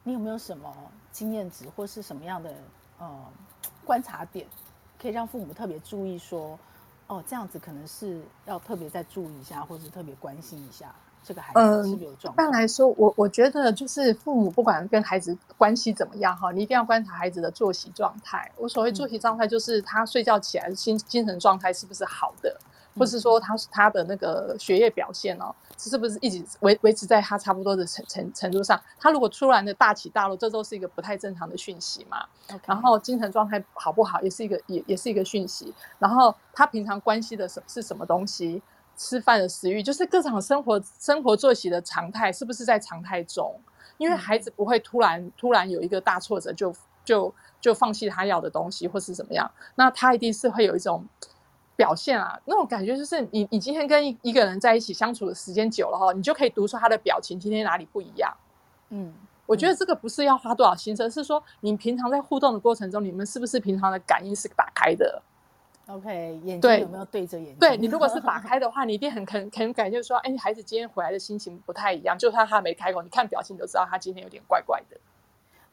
[0.02, 0.74] 你有没有什么
[1.12, 2.52] 经验值，或是什么样的
[2.98, 3.24] 呃
[3.84, 4.44] 观察点，
[5.00, 6.58] 可以让父母特别注意说，
[7.06, 10.92] 哦，这样子可能是要特别再注意一下，或者特别关心一下。
[11.28, 12.34] 这个孩子是不是有状况？
[12.34, 18.50] 一般来说，我我觉得就是父母不管跟孩子关系怎么样哈，你一定要观察孩子的作息状态。
[18.56, 22.58] 我所谓作息状态，就是他睡觉起来精精神状态是不是好的，
[22.96, 28.80] 或是说他他的那个学业表现哦，是不是一直维维持在他差不多的程程程度上？
[28.98, 32.24] 他如果突然的大起大落，这都是一个不太正常的讯息嘛。
[32.64, 35.74] 然后精神状态好不好，也是一个也也是一个讯息。
[35.98, 38.62] 然后他平常关系的什是什么东西？
[38.98, 43.58] 吃饭的食欲，就是各种生活生活作息的常态，是不是在常态中？
[43.96, 46.74] 因为孩子不会突然突然有一个大挫折就
[47.04, 49.50] 就就放弃他要的东西，或是怎么样？
[49.76, 51.06] 那他一定是会有一种
[51.76, 58.36] 表现啊，那种感觉就是你你今天跟一一个人在一起相处的时间久了哈，你就可以读出他的表情，今天哪里不一样？
[58.90, 59.14] 嗯，
[59.46, 65.22] 我觉得这个不是要花多少心思，是说你平常在互动的过程中，你们是不是平常的感应是打开的
[65.88, 67.56] ？OK，眼睛有没有对着眼睛？
[67.58, 72.16] 对，对你如果是打开的话，你一定很肯肯感觉说，哎，孩子今天回来的心情不太一样。
[72.18, 74.96] 就算他没开口，你看表情都知道他今天有点怪怪的。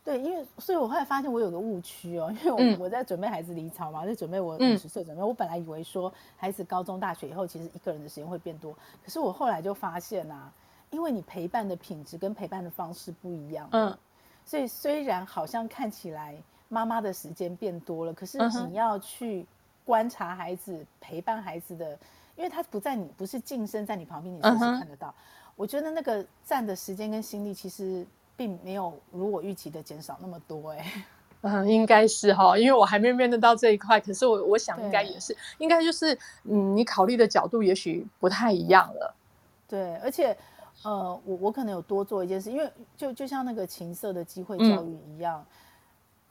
[0.03, 8.72] 对，因为所以我后来发现我有个误区哦，因为我、在准备孩子离巢嘛，在准备我五十岁准备，嗯、我本来以为说孩子高中大学以后其实一个人的时间会变多，
[9.03, 10.51] 可是我后来就发现啊，
[10.91, 13.97] 因为你陪伴的品质跟陪伴的方式不一样，嗯，
[14.45, 16.36] 所以虽然好像看起来
[16.70, 18.38] 妈妈的时间变多了，可是
[18.70, 19.45] 你要去。
[19.86, 21.97] 观察孩子，陪伴孩子的，
[22.36, 25.07] 因为他不在你，不是近身在你旁边，你随时看得到。
[25.07, 25.13] Uh huh.
[25.55, 28.05] 我觉得那个站的时间跟心力，其实
[28.36, 30.79] 并没有如我预期的减少那么多、欸。
[30.79, 31.05] 哎，
[31.41, 39.15] 嗯，应该是哈，因为我还没面对到这一块，可是我我想应该也是，对应该就是嗯，你考虑的角度也许不太一样了。
[39.67, 40.36] 对，而且
[40.83, 45.45] 呃，我我可能有多做一件事，因为就就像那个情色的机会教育一样，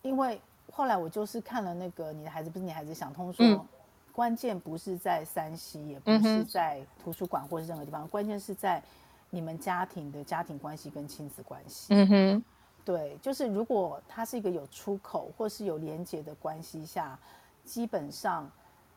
[0.02, 0.40] 嗯、因为。
[0.76, 3.64] 后来我就是看了那个你的孩子不是你孩子想通说，嗯、
[4.12, 8.82] 关键不是在山西也不是在图书馆或是任何地方，关键是在
[9.30, 11.94] 你们家庭的家庭关系跟亲子关系。
[11.94, 12.44] 嗯哼，
[12.84, 17.16] 对，就是如果它是一个有出口或是有连结的关系下，
[17.64, 18.50] 基本上，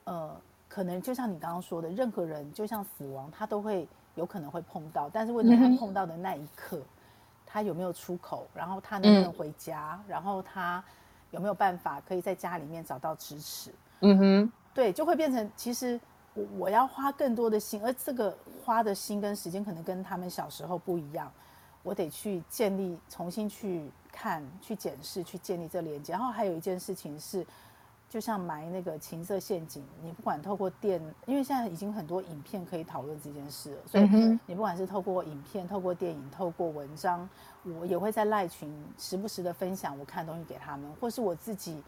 [0.05, 0.35] 呃，
[0.67, 6.85] 可能就像你刚刚说的，任何人就像死亡，他都会有可能会碰到，但是为什么他碰到的那一刻，嗯、
[7.45, 10.83] 他有没有出口，然后他能不能回家，嗯、然后他。
[11.31, 13.71] 有没有办法可以在家里面找到支持？
[14.01, 15.99] 嗯哼，对，就会变成其实
[16.33, 21.31] 我我要花更多的心，而这个花的心跟时间可能跟他们小时候不一样，
[21.83, 26.13] 我得去建立，重新去看、去检视、去建立这连接。
[26.13, 27.45] 然后还有一件事情是。
[28.09, 37.27] 就像埋那个情色陷阱，你不管透过电，因为现在已经很多影片可以讨论这件事了，所以你不管是透过影片、透过电影、透过文章，
[37.63, 41.83] 我也会在赖群时不时的分享我看东西给他们，或是我自己，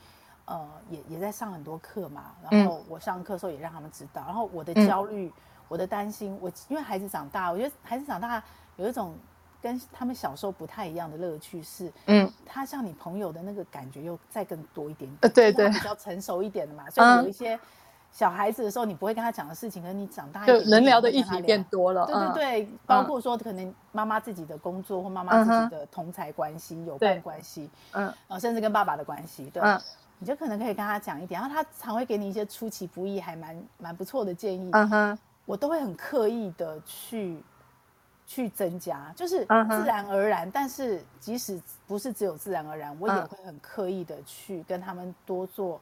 [0.45, 5.31] 呃，也也在上很多课嘛，然后我上课的时候也让他们知道，然后我的焦虑、
[5.69, 8.43] 我的担心，我因为孩子长大，我觉得孩子长大
[8.75, 9.15] 有一种。
[9.61, 17.59] 跟他们小时候不太一样的乐趣是，嗯，他像你朋友的那个感觉又再更多一点点，呃，对对，比较成熟一点的嘛，所以有一些
[18.11, 22.33] 小孩子的时候，你不会跟他讲的事情，可能你长大一点，能聊的议题变多了，对对
[22.63, 29.61] 对，包括说可能妈妈自己的工作或妈妈自己的同侪关系、友伴关系，嗯，啊，甚至跟爸爸的关系，对，
[30.19, 37.43] 你就可能可以跟他讲一点，然后他常会给你一些出其不意、还蛮蛮不错的建议，嗯哼，我都会很刻意的去。
[38.29, 40.45] 去增加，就是自然而然。
[40.45, 40.51] Uh huh.
[40.53, 45.81] 但是即使不是只有自然而然，我也会很刻意的去跟他们多做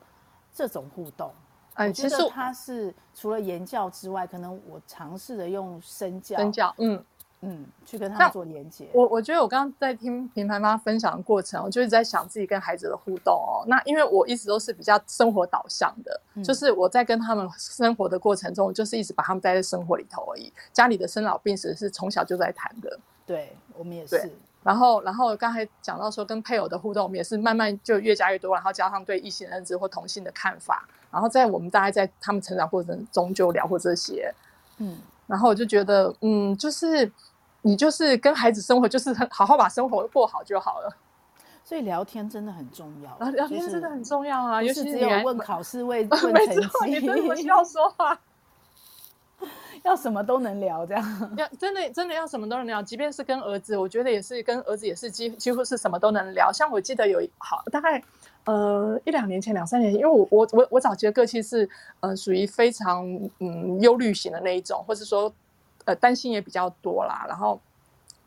[0.54, 1.30] 这种互动。
[1.74, 7.04] 哎、uh，其实他是除了言教之外，可能我尝试着用身教，身教，嗯。
[7.42, 8.88] 嗯，去跟他们做连接。
[8.94, 13.64] 我我觉得我刚刚在听平凡妈分享的过程，我就一直在想自己跟孩子的互动哦。
[13.68, 20.52] 那因为我一直都是比较生活导向的，嗯、就是我在跟他们生活的过程中，就是一直把他们待在生活里头而已。
[20.74, 23.00] 家里的生老病死是从小就在谈的。
[23.26, 24.32] 对，我们也是。
[24.64, 34.34] 然后，然后刚才讲到说跟配偶的互动，我们也是慢慢就越加越多，然后加上对异性认知或同性的看法，然后在我们大概在他们成长过程中就聊过这些。
[34.80, 34.98] 嗯。
[35.28, 37.12] 然后我就觉得，嗯，就是
[37.62, 40.96] 你就是跟孩子生活，就是好好把生活过好就好了。
[41.64, 48.18] 所以聊天真的很重要，聊聊天真的很重要啊，尤其是只有问考试、 问问成绩，你需要说话，
[49.84, 51.04] 要什么都能聊，这样
[51.38, 56.50] 要真的真的要什么都能聊，即便是跟儿子，我觉得也是跟儿子也是几几乎是什么都能聊。
[56.54, 58.02] 像我记得有好大概。
[58.48, 61.70] 呃，一两年前，两三年前，因为我我我我早期的个性是，
[62.00, 63.06] 呃，属于非常
[63.40, 65.30] 嗯忧虑型的那一种，或是说，
[65.84, 67.60] 呃，担心也比较多啦，然后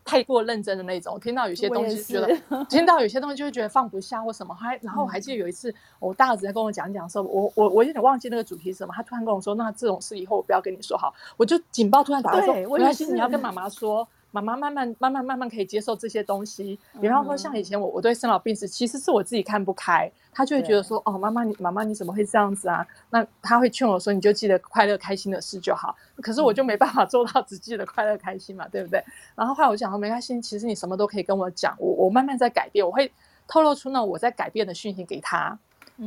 [0.05, 1.19] 太过认真的那种。
[1.19, 4.55] 听到有些东西， 觉得听到有些东西就会觉得放不下或什么。
[4.55, 14.07] 还然后我还记得有一次，我大儿子在跟我讲讲说，我我我有点忘记那个主题是什么，他突然跟我说，那这种事以后我不要跟你说好，我就警报突然打来说，没关系，你要跟妈妈说。
[14.33, 22.87] 妈妈慢慢慢慢慢慢可以接受这些东西，比方说像以前我我对生老病死其实是我自己看不开，他就会觉得说哦，妈妈你妈妈你怎么会这样子啊？
[23.11, 25.97] 那他会劝我说，你就记得快乐开心的事就好。
[26.23, 29.03] 可是我就没办法做到只记得快乐开心嘛，对不对？
[29.35, 33.11] 然后后来我讲说没关系，其实你什么都可以跟我讲，我我慢慢在改变，我会
[33.49, 35.59] 透露出那我在改变的讯息给他，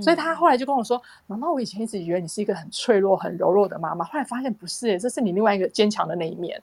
[0.01, 6.61] 所以他后来就跟我说，妈妈我以前一直以为你是一个很脆弱很柔弱的妈妈，后来发现不是，这是你另外一个坚强的那一面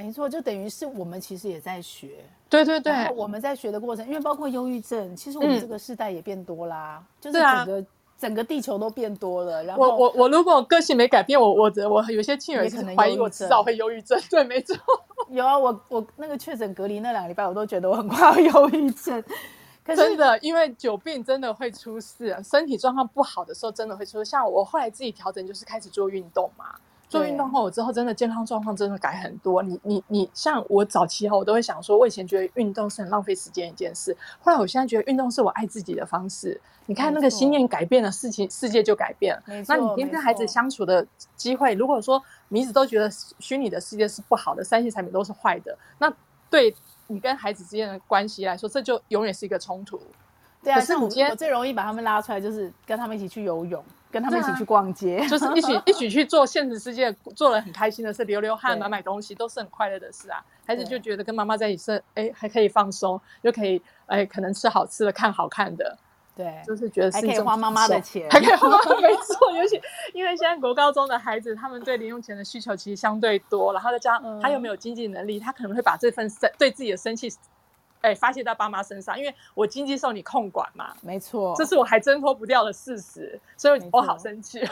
[0.00, 3.12] 没错，就等于是我们其实也在学，对对对。
[3.14, 7.86] 我们在学的过程，因为包括忧郁症，其实我们这个世代也变多啦，嗯、就是整个、啊、
[8.18, 9.62] 整个地球都变多了。
[9.62, 14.18] 然后我我我如果个性没改变，我我我有些亲友也可能怀疑我迟早会忧郁症。
[14.30, 14.74] 对，没错。
[15.28, 19.22] 有啊，我我那个确诊隔离那两个礼拜，我都觉得我很快要忧郁症。
[19.84, 24.24] 可是真的，因为久病真的会出事，身体状况不好的时候真的会出事。
[24.24, 26.74] 像我后来自己调整，就是开始做运动嘛。
[27.10, 29.60] 做运动后，我之后真的健康状况真的改很多。
[29.64, 34.16] 你你你，像我早期后，我都会想说，我以前觉得运动是很浪费时间一件事。
[34.40, 36.58] 后来我现在觉得运动是我爱自己的方式。
[36.86, 39.42] 你看那个心念改变了，事情世界就改变了。
[39.66, 41.04] 那你跟孩子相处的
[41.34, 46.12] 机会，如果说你一直都觉得虚拟的世界是不好的三 C 产品都是坏的，那
[46.48, 46.72] 对
[47.08, 50.00] 你跟孩子之间的关系来说，这就永远是一个冲突。
[50.62, 53.84] 对啊，可是你今天我最容易把他们拉出来，就是跟他们一起去游泳。
[54.10, 60.44] 跟他们一起去逛街，啊、就是一起 一起去做现实世界做了很开心的事，流流汗、买买东西，都是很快乐的事啊。
[60.66, 65.96] 孩子就觉得跟妈妈在一起是，哎，还可以放松，又可以哎，可能吃好吃的，看好看的，
[66.36, 69.50] 对，就是觉得是还可以花妈妈的钱，还可以花妈妈没错。
[69.56, 69.80] 尤其
[70.12, 77.32] 因为现在国高中的孩子，他们对零用钱的需求其实相对多，然后再加上他又没有经济能力，他可能会把这份生对自己的生气。
[78.00, 84.60] 哎，发泄到爸妈身上，因为我经济受你控管嘛，没错，这是我还挣脱不掉的事实，所以我好生气。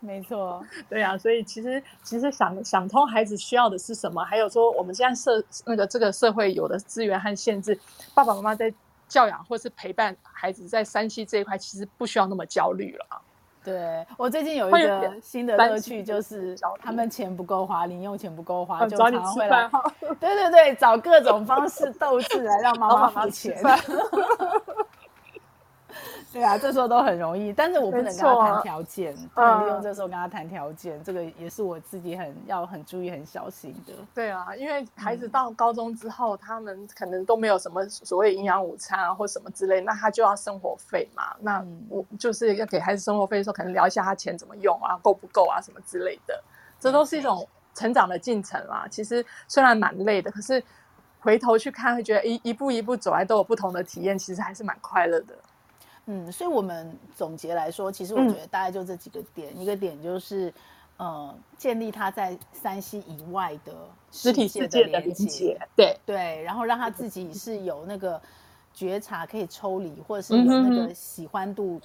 [0.00, 7.76] 没错，对呀、啊，所以其实其实想想通孩子需要的是什么，还有说我们现在社那个这个社会有的资源和限制，
[8.14, 8.72] 爸爸妈妈在
[9.08, 13.22] 教养或是陪伴孩子在山西这一块，其实不需要那么焦虑了。
[13.68, 19.68] 对，我最近有一个新的乐趣，就是他们钱不够花，零用钱不够花，就常常会来。
[20.18, 23.54] 对对对，找各种方式斗志来让妈妈付钱。
[26.30, 33.94] 对啊，这时候都很容易，但是我不能跟他谈条件，不能利用这时候跟他谈条件，这个也是我自己很要很注意、很小心的。
[34.14, 41.34] 对啊，因为孩子到高中之后，嗯、他们可能都没有什么所谓营养午餐啊，或什么之类，那他就要生活费嘛。
[41.40, 46.42] 那我就是要给孩子生活费的时候，可能聊一下他钱怎么用啊，够不够啊，什么之类的，
[46.78, 48.86] 这都是一种成长的进程啦。
[48.90, 50.62] 其实虽然蛮累的，可是
[51.20, 55.34] 回头去看，会觉得一一步一步走来都有不同的体验，其实还是蛮快乐的。
[56.10, 59.52] 嗯，所以我们总结来说，其实我觉得大概就这几个点。
[59.54, 60.50] 嗯、一个点就是，
[60.96, 63.74] 呃，建立他在山西以外的
[64.10, 68.18] 实体世界的连接，对对，然后让他自己是有那个
[68.72, 71.78] 觉察，可以抽离，或者是有那个喜欢度，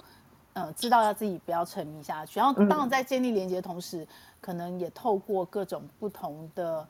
[0.54, 2.40] 嗯、呃，知道要自己不要沉迷下去。
[2.40, 4.08] 然后，当然在建立连接的同时，
[4.40, 6.88] 可能也透过各种不同的。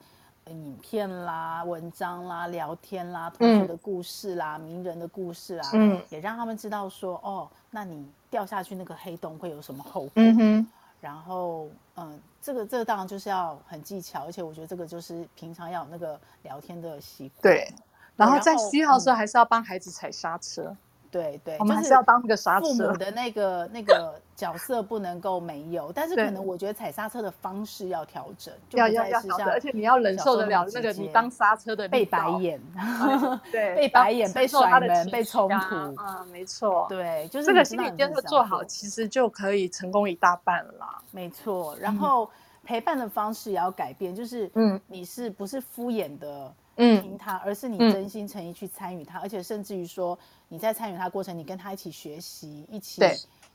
[0.51, 10.11] 影片啦、文章啦、聊天啦、同学的故事啦、嗯、名人的故事啦，嗯，也让他们知道说，哦，那你掉下去那个黑洞会有什么后果？
[10.15, 10.67] 嗯哼。
[11.01, 11.67] 然后，
[11.97, 17.41] 嗯，这个这个当然就是要很技巧，而且我觉得这个就是平常要有那个聊天的习惯。
[17.41, 17.71] 对。
[18.15, 20.75] 然后在需要的时候，还是要帮孩子踩刹车。
[21.15, 22.65] 对对，我们还是要当那个刹车。
[22.65, 32.59] 父母的那个那个 角色不能够没有，但是可能我觉得踩刹车的方式要调整，要要要调整，而且你要忍受得了那个你当刹车的被白眼，
[33.49, 41.01] 对， 被白眼、被甩门、被冲突啊，没错，对，就是这个心理建设做好，其实就可以成功一大半了。
[41.11, 42.29] 没错，然后
[42.65, 46.53] 陪伴的方式也要改变，就是嗯，你是不是敷衍的？
[46.77, 50.19] 嗯，听他，而是你真心诚意去参与他，嗯、而且甚至于说
[50.55, 53.13] 你在参与他过程，你跟他一起学习，一起对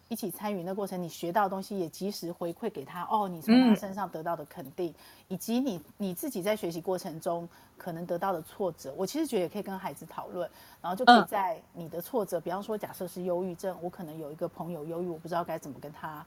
[0.08, 3.08] 一起参与那过程，你学到的东西也及时回馈给他。
[3.10, 4.94] 哦，你从他身上得到的肯定，嗯、
[5.28, 7.48] 以及你你自己在学习过程中
[7.78, 10.46] 可能得到的挫折，我其实觉得也可以跟孩子讨论，
[10.82, 16.22] 然后就可以在你的挫折，嗯、比方说假设是忧郁症，我可能有一个朋友忧郁，我不知道该怎么跟他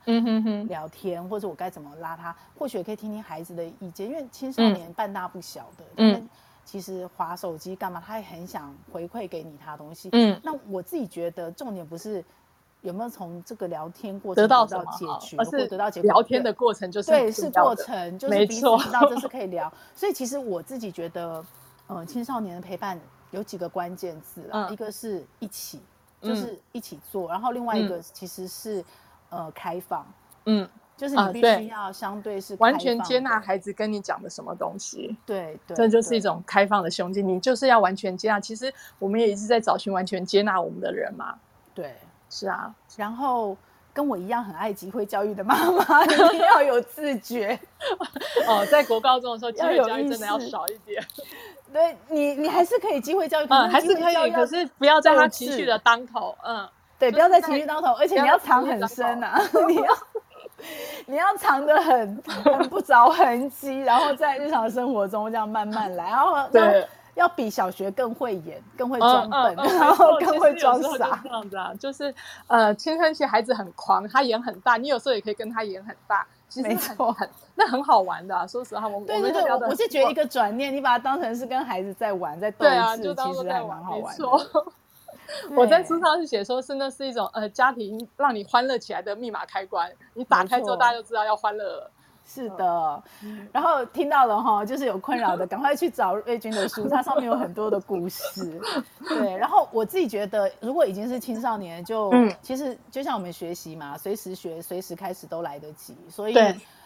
[0.67, 6.30] 聊天，嗯、哼哼或者我该怎么拉他，或许也可以听听孩子的意见，因为青少年半大不小的，嗯。
[6.66, 8.01] 其实划手机干嘛？
[8.05, 10.09] 他也很想回馈给你他东西。
[10.14, 12.24] 嗯，那我自己觉得重点不是
[12.82, 14.76] 有没有从这个聊天过程得到解
[15.22, 16.07] 决，而是得到解决。
[16.07, 19.72] 聊天的过程就是对，是过程，就是彼此知道这是 可以聊。
[19.95, 21.45] 所以其实我自己觉得，
[21.88, 22.99] 呃，青少年的陪伴
[23.32, 25.82] 有几个关键字啊，一个是一起，
[26.22, 28.84] 就是一起做，然后另外一个其实是
[29.30, 30.05] 呃开放，
[30.45, 30.68] 嗯。
[31.04, 37.28] 就是你必须要相对是完全接纳孩子跟你讲的什么东西，对对，这就是一种开放的胸襟。
[37.28, 38.39] 你就是要完全接纳。
[38.39, 41.36] 其实我们也一直在找寻完全接纳我们的人嘛。
[41.76, 41.93] 对，
[42.30, 42.74] 是啊。
[42.95, 43.58] 然后
[43.91, 47.60] 跟我一样很爱机会教育的妈妈， 一定要有自觉。
[48.47, 51.04] 哦，在国高中的时候， 机会教育真的要少一点。
[51.74, 56.34] 对你，你还是可以机会教育，嗯，还是可以，可是不要在他情绪的当头。
[56.45, 56.66] 嗯，
[56.97, 59.38] 对，不要在情绪当头，而且你要藏很深啊，
[59.68, 59.93] 你要。
[61.05, 72.14] 你要藏得很很不着痕迹，然后在日常生活中这样慢慢来，然后 对，要比小学更会演，更会装笨，然后更会装傻，这样子啊，就是
[72.47, 78.47] 呃，青春期孩子很狂，他演很大，你有时候也可以跟他演很大，其实没错，很那很好玩的。
[78.47, 84.66] 说实话，我对对对，我是觉得一个转念，你把它当成是跟孩子在玩，在斗智，其实还蛮好玩的。
[85.55, 91.91] 我在书上是写说，是那是一种呃家庭让你欢乐起来的密码开关，你打开之后大家就知道要欢乐了。
[92.25, 93.03] 是的，
[93.51, 98.61] 然后听到了哈，就是有困扰的，赶快去找瑞君的书，它上面有很多的故事。
[99.09, 102.11] 对，然后我自己觉得，如果已经是青少年，就
[102.41, 106.34] 其实就像我们学习嘛，随时学，随时开始都来得及，所以。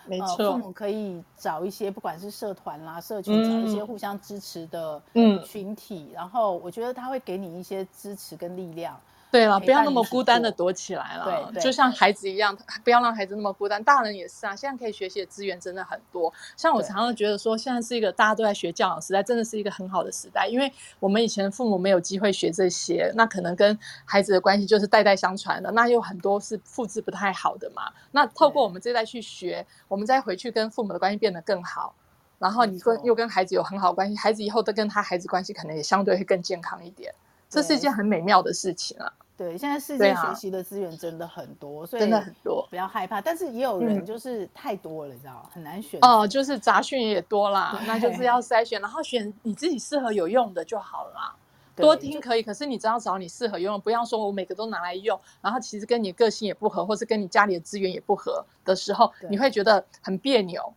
[0.07, 5.01] 没错，呃，父母可以找一些，不管是社团啦、社群，找一些互相支持的
[5.45, 8.99] 群体，嗯，然后我觉得他会给你一些支持跟力量。
[9.29, 11.51] 对了，不要那么孤单的躲起来了。
[11.53, 13.83] 对，就像孩子一样，不要让孩子那么孤单。
[13.83, 16.33] 大人也是啊，现在可以学习的资源真的很多。
[16.55, 20.47] 像我常常觉得说，现在是一个大家都在学教养时代，真的是一个很好的时代。
[20.47, 27.91] 因为我们以前父母没有机会学这些，那可能跟孩子的关系就是代代相传的，那有很多是复制不太好的嘛。
[28.11, 31.93] 那透过我们这代去学，我们再回去跟父母的关系变得更好，
[32.39, 37.13] 然后你跟又跟孩子有很好的关系，孩子以后都跟他孩子关系可能也相对会更健康一点。
[37.49, 39.11] 这是一件很美妙的事情啊！
[39.37, 43.21] 对，现在世界学习的资源真的很多，所以真的很多，不要害怕。
[43.21, 45.99] 但是也有人就是太多了，你知道，很难选。
[46.01, 51.35] 哦，就是杂讯也多啦，那就是要筛选，然后选你自己适合有用的就好了啦。
[51.75, 60.73] 多听可以，可是你只要找你适合用，不要说我每个都拿来用，然后其实跟你个性也不合，或是跟你家里的资源也不合的时候，你会觉得很别扭。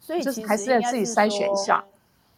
[0.00, 1.84] 所以其实还是要自己筛选一下。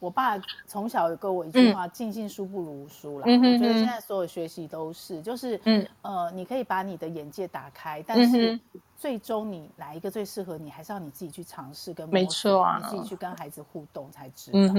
[0.04, 3.24] 我爸从小有跟我一句话：“尽信书不如无书”啦。
[3.26, 8.60] 我觉得现在所有学习都是，就是嗯呃，你可以把你的眼界打开，但是
[8.96, 14.74] 最终你哪一个最适合你，还是要你自己去尝试跟没错啊，你自己去跟孩子互动才知道。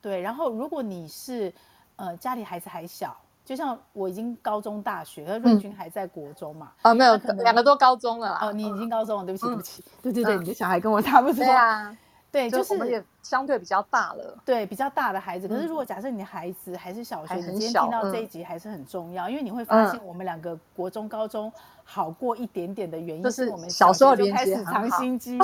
[0.00, 1.52] 对，然后如果你是
[1.96, 3.14] 呃家里孩子还小。
[3.46, 6.72] 就像我已经高中、大学，而瑞君还在国中嘛？
[6.82, 8.36] 哦，没有，两个都高中了。
[8.42, 9.84] 哦，你已经高中了，对不起，对不起。
[10.02, 11.36] 对对对，你的小孩跟我差不多。
[11.36, 11.96] 对啊，
[12.30, 14.36] 对，就是我们也相对比较大了。
[14.44, 15.48] 对，比较大的孩子。
[15.48, 21.50] 可是如果假设你的孩子还是小学，你今天听到这一集还是很重要，因为你会发现我们两个国中、高中
[21.82, 25.38] 好过一点点的原因，就是我们小时候就开始藏心机，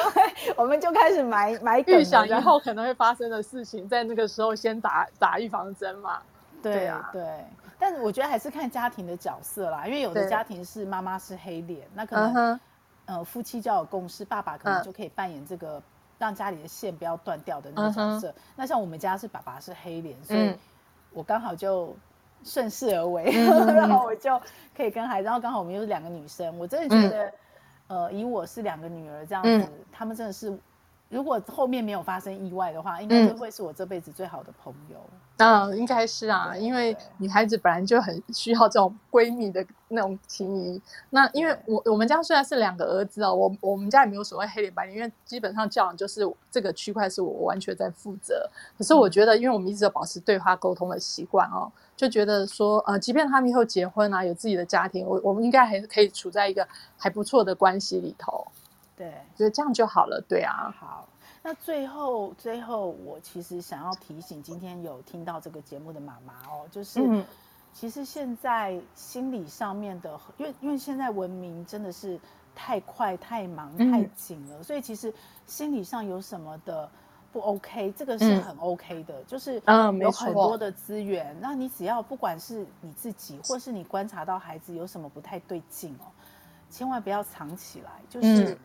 [0.56, 6.20] 我们就开始埋埋梗，预想以后可能会发生的事情，在那个时候先打打预防针嘛。
[6.62, 7.22] 对啊，对，
[7.78, 12.60] 但是我觉得还是看家庭的角色啦，因为有的家庭是妈妈是黑脸，那可能
[13.04, 15.82] 呃夫妻就要有共识，爸爸可能就可以扮演这个
[16.18, 18.34] 让家里的线不要断掉的那个角色。
[18.56, 20.54] 那像我们家是爸爸是黑脸，所以
[21.12, 21.94] 我刚好就
[22.42, 23.24] 顺势而为，
[23.74, 24.40] 然后我就
[24.76, 27.32] 可以跟孩子，然后刚好我们又是两个女生，我真的觉得
[27.86, 30.56] 呃以我是两个女儿这样子，他们真的是。
[31.08, 34.96] 如果后面没有发生意外的话，应该就会是我这辈子最好的朋友。
[35.36, 40.80] 嗯，嗯，应该是啊，因为女孩子本来就很需要这种闺蜜的那种情谊。
[41.10, 48.48] 那因为我我们家虽然是两个儿子哦，我我们家也没有所谓黑脸白脸，因为基本上教养就是这个区块是我完全在负责。
[48.76, 58.44] 可是我觉得，因为我们一直有保持对话沟通的习惯哦，就觉得说，呃，即便他们以后结婚啊，有自己的家庭，我我们应该还是可以处在一个还不错的关系里头。
[58.96, 60.24] 对，觉得这样就好了。
[60.28, 61.08] 对啊，好。
[61.42, 67.22] 那最后，最后，我其实想要提醒今天有听到这个节目的妈妈哦，就是，
[67.74, 72.18] 其实现在心理上面的，因为因为现在文明真的是
[72.54, 75.12] 太快、太忙、太紧了，所以其实
[75.46, 76.88] 心理上有什么的
[77.30, 79.60] 不 OK，这个是很 OK 的，就是
[80.00, 86.08] 有很多的资源，那你只要不管是你自己，或是你观察到孩子有什么不太对劲哦，
[86.70, 88.56] 千万不要藏起来，就是，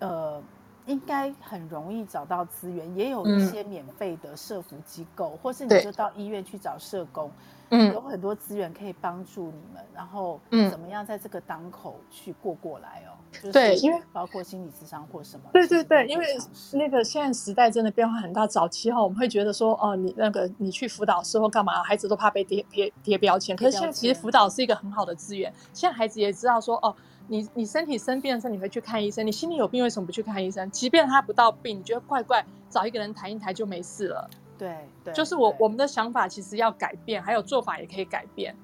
[0.00, 0.42] 呃。
[0.86, 7.30] 应该很容易找到资源，也有一些免费的社服机构，嗯、或是你就到医院去找社工，
[7.70, 10.38] 嗯，有很多资源可以帮助你们，然后
[10.70, 13.16] 怎么样在这个当口去过过来哦？
[13.50, 15.48] 对，因为包括心理智商或什么。
[15.54, 16.26] 对对对，因为
[16.74, 26.94] 那个现在时代真的变化很大，早期哈我们会觉得说，哦，你那个你去辅导室或干嘛，孩子都怕被贴贴贴标签，可是现在其实辅导是一个很好的资源，现在孩子也知道说，哦。
[27.26, 29.26] 你你身体生病的时候，你会去看医生。
[29.26, 30.70] 你心里有病，为什么不去看医生？
[30.70, 34.28] 即便他不到病，你觉得怪怪，找一个人谈一谈就没事了。
[34.58, 38.54] 对对，就是我对我们的想法其实要改变，还有做法也可以改变。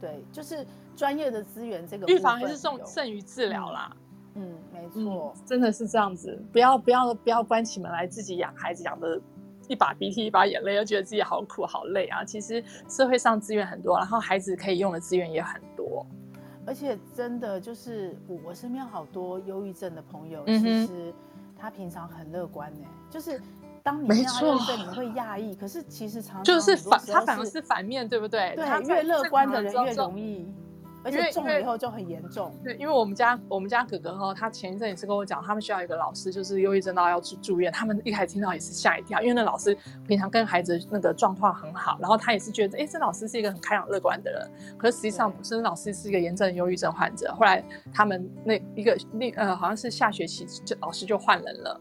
[0.00, 3.94] 对，就是专业的资源，这个预防还是重胜于治疗啦。
[4.34, 6.42] 嗯，没错、嗯，真的是这样子。
[6.52, 9.20] 不要不要不要关起门来自己养孩子，养的
[9.68, 12.24] 一把鼻涕一把眼泪，又觉得自己好苦好累啊。
[12.24, 16.06] 其实社会上资源很多，然后孩子可以用的资源也很多。
[16.66, 21.12] 而且真的就是我，我身边好多忧郁症的朋友，其实
[21.56, 22.86] 他平常很乐观呢。
[23.10, 23.40] 就是
[23.82, 28.54] 当你忧郁症，你会讶异，可是其实常常就是反，他反而是反面对不对？
[28.56, 30.46] 对，越乐观的人越容易。
[31.04, 32.52] 而且中了以后就很严重。
[32.64, 39.76] 对，因为我们家我们家哥哥哈，他前一阵也是跟我讲，他们学校有一个老师就是忧郁症到要去住院，他们一开始听到也是吓一跳，因为那老师
[40.08, 47.34] 平常跟孩子那个状况很好，然后他也是觉得，哎，这老师是一个很开朗乐观的人，可是实际上不是，老师是一个严重的忧郁症患者。
[47.34, 51.80] 后来他们那一个那呃，好像是下学期就老师就换人了。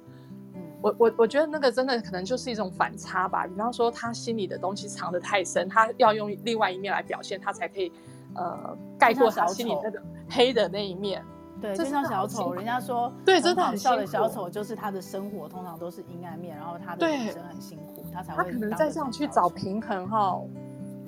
[0.56, 7.92] 嗯，我我我觉得那个真的可能就是一种反差吧，比方说他心里的东西藏得太深，他要用另外一面来表现，他才可以。
[8.36, 11.24] 呃，盖过他心里那个黑的那一面，
[11.62, 18.44] 对，就像小丑，人家说，对，真的很笑的小丑，就是他的生活通常都是阴暗面，然后他的人生很辛苦，他才会。
[18.44, 20.40] 他可能在这样去找平衡哈，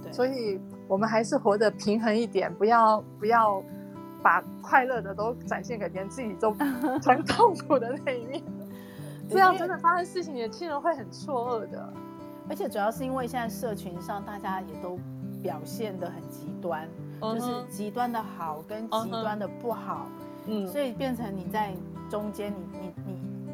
[0.03, 3.61] 对，所以我们还是活得平衡一点，不要不要
[4.21, 6.51] 把快乐的都展现给别人，自己都
[7.03, 8.41] 很痛苦的那一面，
[9.29, 11.93] 这样真的发生事情，你的亲人会很错愕的。
[12.47, 14.99] 而且主要是因为现在社群上大家也都
[15.41, 16.87] 表现的很极端。
[17.21, 20.07] 就是极端的好跟极端的不好，
[20.47, 21.73] 嗯，所以变成你在
[22.09, 23.13] 中间，你你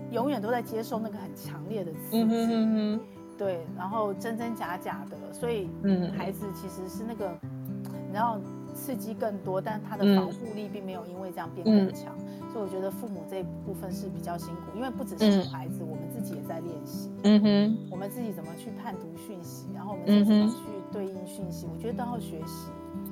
[0.09, 2.99] 你永远都在接受那个很强烈的刺激，嗯，
[3.37, 8.37] 对，然后真真假假的，所以嗯，孩子其实是那个，你知道
[8.73, 12.13] 刺激更多，但他的防护力并没有因为这样变更强，
[12.51, 22.69] 所以我觉得父母这一部分是比较辛苦，因为不只是孩子，我们自己也在练习，嗯哼，我们自己怎么去判读讯息，然后我们自己怎么去对应讯息，我觉得都要学习。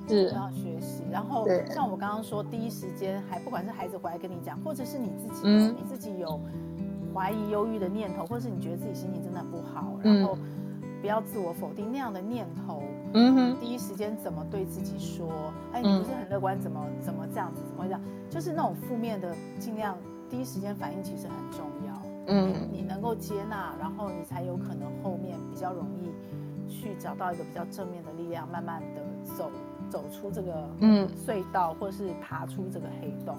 [0.09, 6.39] 是要学习，然后像我刚刚说，第一时间还不管是孩子回来跟你讲，或者是你自己，嗯、你自己有
[7.13, 10.37] 怀疑、忧郁的念头，或者是你觉得自己心情真的不好，然后
[11.01, 12.83] 不要自我否定那样的念头。
[13.13, 15.27] 嗯哼，第一时间怎么对自己说？
[15.73, 17.61] 哎，你不是很乐观，怎么怎么这样子？
[17.67, 18.01] 怎么会这样？
[18.29, 19.97] 就是那种负面的，尽量
[20.29, 22.01] 第一时间反应其实很重要。
[22.27, 29.01] 嗯，你能够接纳，然后你才有可能后面比较容易去找到一个比较正面的力量，慢慢的
[29.35, 29.49] 走
[29.89, 33.35] 走出这个嗯隧道，或是爬出这个黑洞。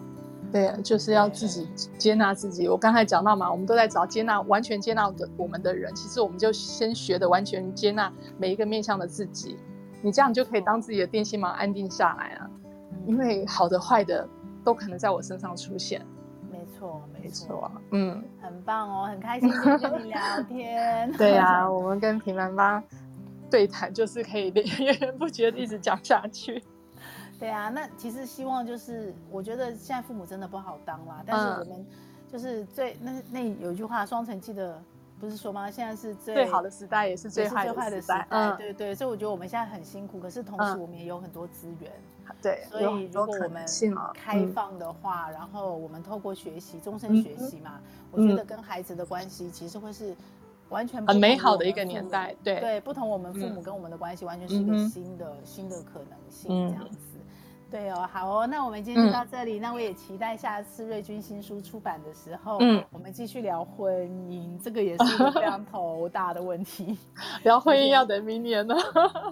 [0.52, 2.68] 对啊，就是要自己接纳自己。
[2.68, 5.94] 我刚才讲到嘛，我们都在找接纳，完全接纳的我们的人。
[5.94, 9.56] 其实我们就先学的完全接纳每一个面向的自己，
[10.02, 12.50] 你这样就可以当自己的电信猫安定下来啊。
[13.06, 14.28] 因为好的坏的
[14.64, 16.04] 都可能在我身上出现。
[16.50, 21.10] 没错，没错啊，嗯，很棒哦，很开心跟你聊天。
[21.16, 22.82] 对啊， 我们跟平凡妈
[23.50, 26.62] 对谈，就是可以 源源不绝的一直讲下去。
[27.38, 31.22] 对啊，那其实希望就是，我觉得现在父母真的不好当啦。
[31.26, 31.86] 但是我们
[32.30, 34.80] 就是最那那有一句话，双城记得
[35.18, 35.70] 不是说吗？
[35.70, 38.26] 现在是最最好的时代，也是最坏的时代。
[38.28, 41.90] 嗯，对对，所以我觉得我们现在很辛苦，可是同时我们也有很多资源。
[42.40, 43.66] 对，所以如果我们
[44.14, 47.80] 开放的话，然后我们透过学习，终身学习嘛，
[48.12, 50.14] 我觉得跟孩子的关系其实会是
[50.70, 52.34] 完全很美好的一个年代。
[52.42, 57.09] 对对，不同我们父母跟我们的关系，完全是一个新的新的可能性这样子。
[57.70, 59.58] 对哦，好哦，那我们今天就到这里。
[59.58, 66.98] 嗯、那我也期待下次瑞君新书出版的时候，嗯，我们继续聊婚姻，这个也是一个非常头大的问题。
[67.44, 68.74] 聊婚姻要等明年呢？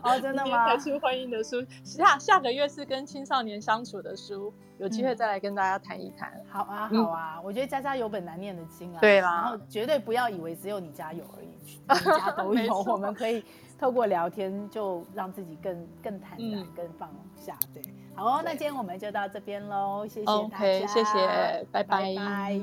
[0.02, 0.68] 哦，真的吗？
[0.68, 6.30] 才出婚姻的书，下下个月是跟青少年相处的书，有机会再来跟大家谈一谈。
[6.36, 11.48] 嗯、好啊，好啊，嗯、我觉得家家有本难念的经啊，对啦，然后绝对不要以为只有你家有而已，
[11.88, 13.44] 你家都 有，我们可以。
[13.80, 17.56] 透过聊天，就让自己更更坦然、更放下。
[17.72, 17.80] 对，
[18.18, 22.60] 好哦，那今天我们就到这边喽，谢谢大家，谢谢，拜拜。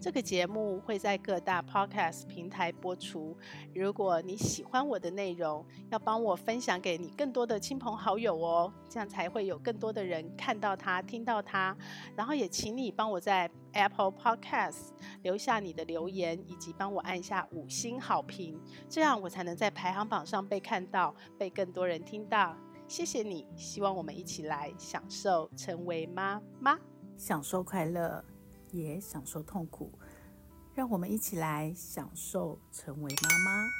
[0.00, 3.36] 这个节目会在各大 Podcast 平台播出。
[3.72, 11.76] 如果你喜欢我的内容，要帮我分享给你更多的亲朋好友哦，这样才会有更多的人看到它、听到它。
[12.16, 14.88] 然后也请你帮我在 Apple Podcast
[15.22, 22.56] 留下你的留言，以及帮我按下五星好评，这样我才能在排行榜上被看到，被更多人听到。
[22.90, 26.76] 谢谢你，希望我们一起来享受成为妈妈，
[27.16, 28.24] 享受快乐。
[28.72, 29.92] 也享受痛苦，
[30.74, 33.79] 让我们一起来享受成为妈妈。